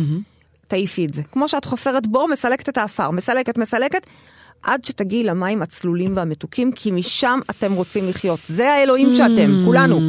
[0.67, 1.21] תעיפי את זה.
[1.23, 4.07] כמו שאת חופרת בור, מסלקת את האפר, מסלקת, מסלקת,
[4.63, 8.39] עד שתגיעי למים הצלולים והמתוקים, כי משם אתם רוצים לחיות.
[8.47, 9.99] זה האלוהים שאתם, כולנו.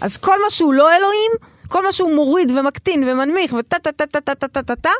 [0.00, 1.30] אז כל מה שהוא לא אלוהים,
[1.68, 4.90] כל מה שהוא מוריד ומקטין ומנמיך וטה טה טה טה טה טה טה טה טה,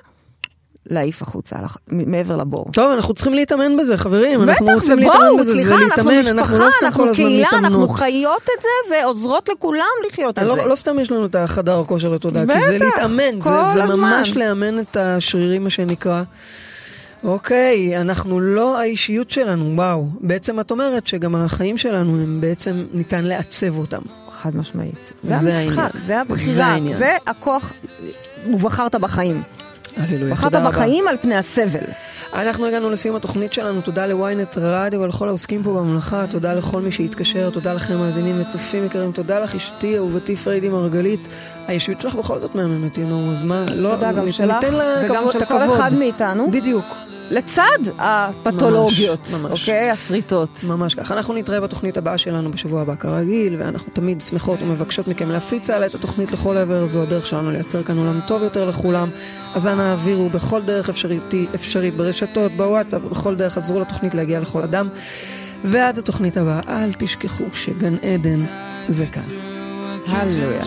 [0.86, 1.56] להעיף החוצה,
[1.88, 2.66] מעבר לבור.
[2.72, 4.42] טוב, אנחנו צריכים להתאמן בזה, חברים.
[4.42, 7.04] אנחנו בטח, רוצים להתאמן ובואו, בזה, זה סליחה, אנחנו להתאמן, אנחנו לא משפחה, סתם אנחנו
[7.04, 7.88] כל הזמן קהילה, אנחנו.
[7.88, 10.64] חיות את זה ועוזרות לכולם לחיות את לא, זה.
[10.64, 14.00] לא סתם יש לנו את החדר כושר לתודעה, כי זה להתאמן, זה, זה הזמן.
[14.00, 16.22] ממש לאמן את השרירים, מה שנקרא.
[17.24, 20.06] אוקיי, אנחנו לא האישיות שלנו, וואו.
[20.20, 24.02] בעצם את אומרת שגם החיים שלנו הם בעצם, ניתן לעצב אותם.
[24.42, 25.12] חד משמעית.
[25.22, 25.90] זה זה המשחק, העניין.
[25.94, 26.96] זה זה הבחירה, העניין.
[26.96, 27.72] זה הכוח,
[28.54, 29.42] ובחרת בחיים.
[29.96, 30.52] הללויה, בחרת.
[30.52, 31.84] בחיים על פני הסבל.
[32.34, 36.92] אנחנו הגענו לסיום התוכנית שלנו, תודה לוויינט רדיו ולכל העוסקים פה במלאכה, תודה לכל מי
[36.92, 41.20] שהתקשר, תודה לכם מאזינים וצופים יקרים, תודה לך אשתי אהובתי פריידי מרגלית,
[41.66, 44.56] הישות שלך בכל זאת מהממת, נו, אז מה, לא, תודה גם שלך,
[45.04, 45.62] וגם של כל.
[45.76, 46.50] אחד מאיתנו.
[46.50, 46.84] בדיוק,
[47.30, 49.60] לצד הפתולוגיות, ממש, ממש.
[49.60, 49.90] אוקיי?
[49.90, 50.64] הסריטות.
[50.68, 51.14] ממש ככה.
[51.14, 55.86] אנחנו נתראה בתוכנית הבאה שלנו בשבוע הבא כרגיל, ואנחנו תמיד שמחות ומבקשות מכם להפיץ הלאה
[55.86, 59.08] את התוכנית לכל עבר, זו הדרך שלנו לייצר כאן עולם טוב יותר לכולם.
[59.54, 61.22] אז אנא העבירו בכל דרך אפשרית,
[61.54, 64.88] אפשרית ברשתות, בוואטסאפ, בכל דרך עזרו לתוכנית להגיע לכל אדם.
[65.64, 68.46] ועד התוכנית הבאה, אל תשכחו שגן עדן
[68.88, 69.22] זה כאן.
[70.06, 70.62] הללויה.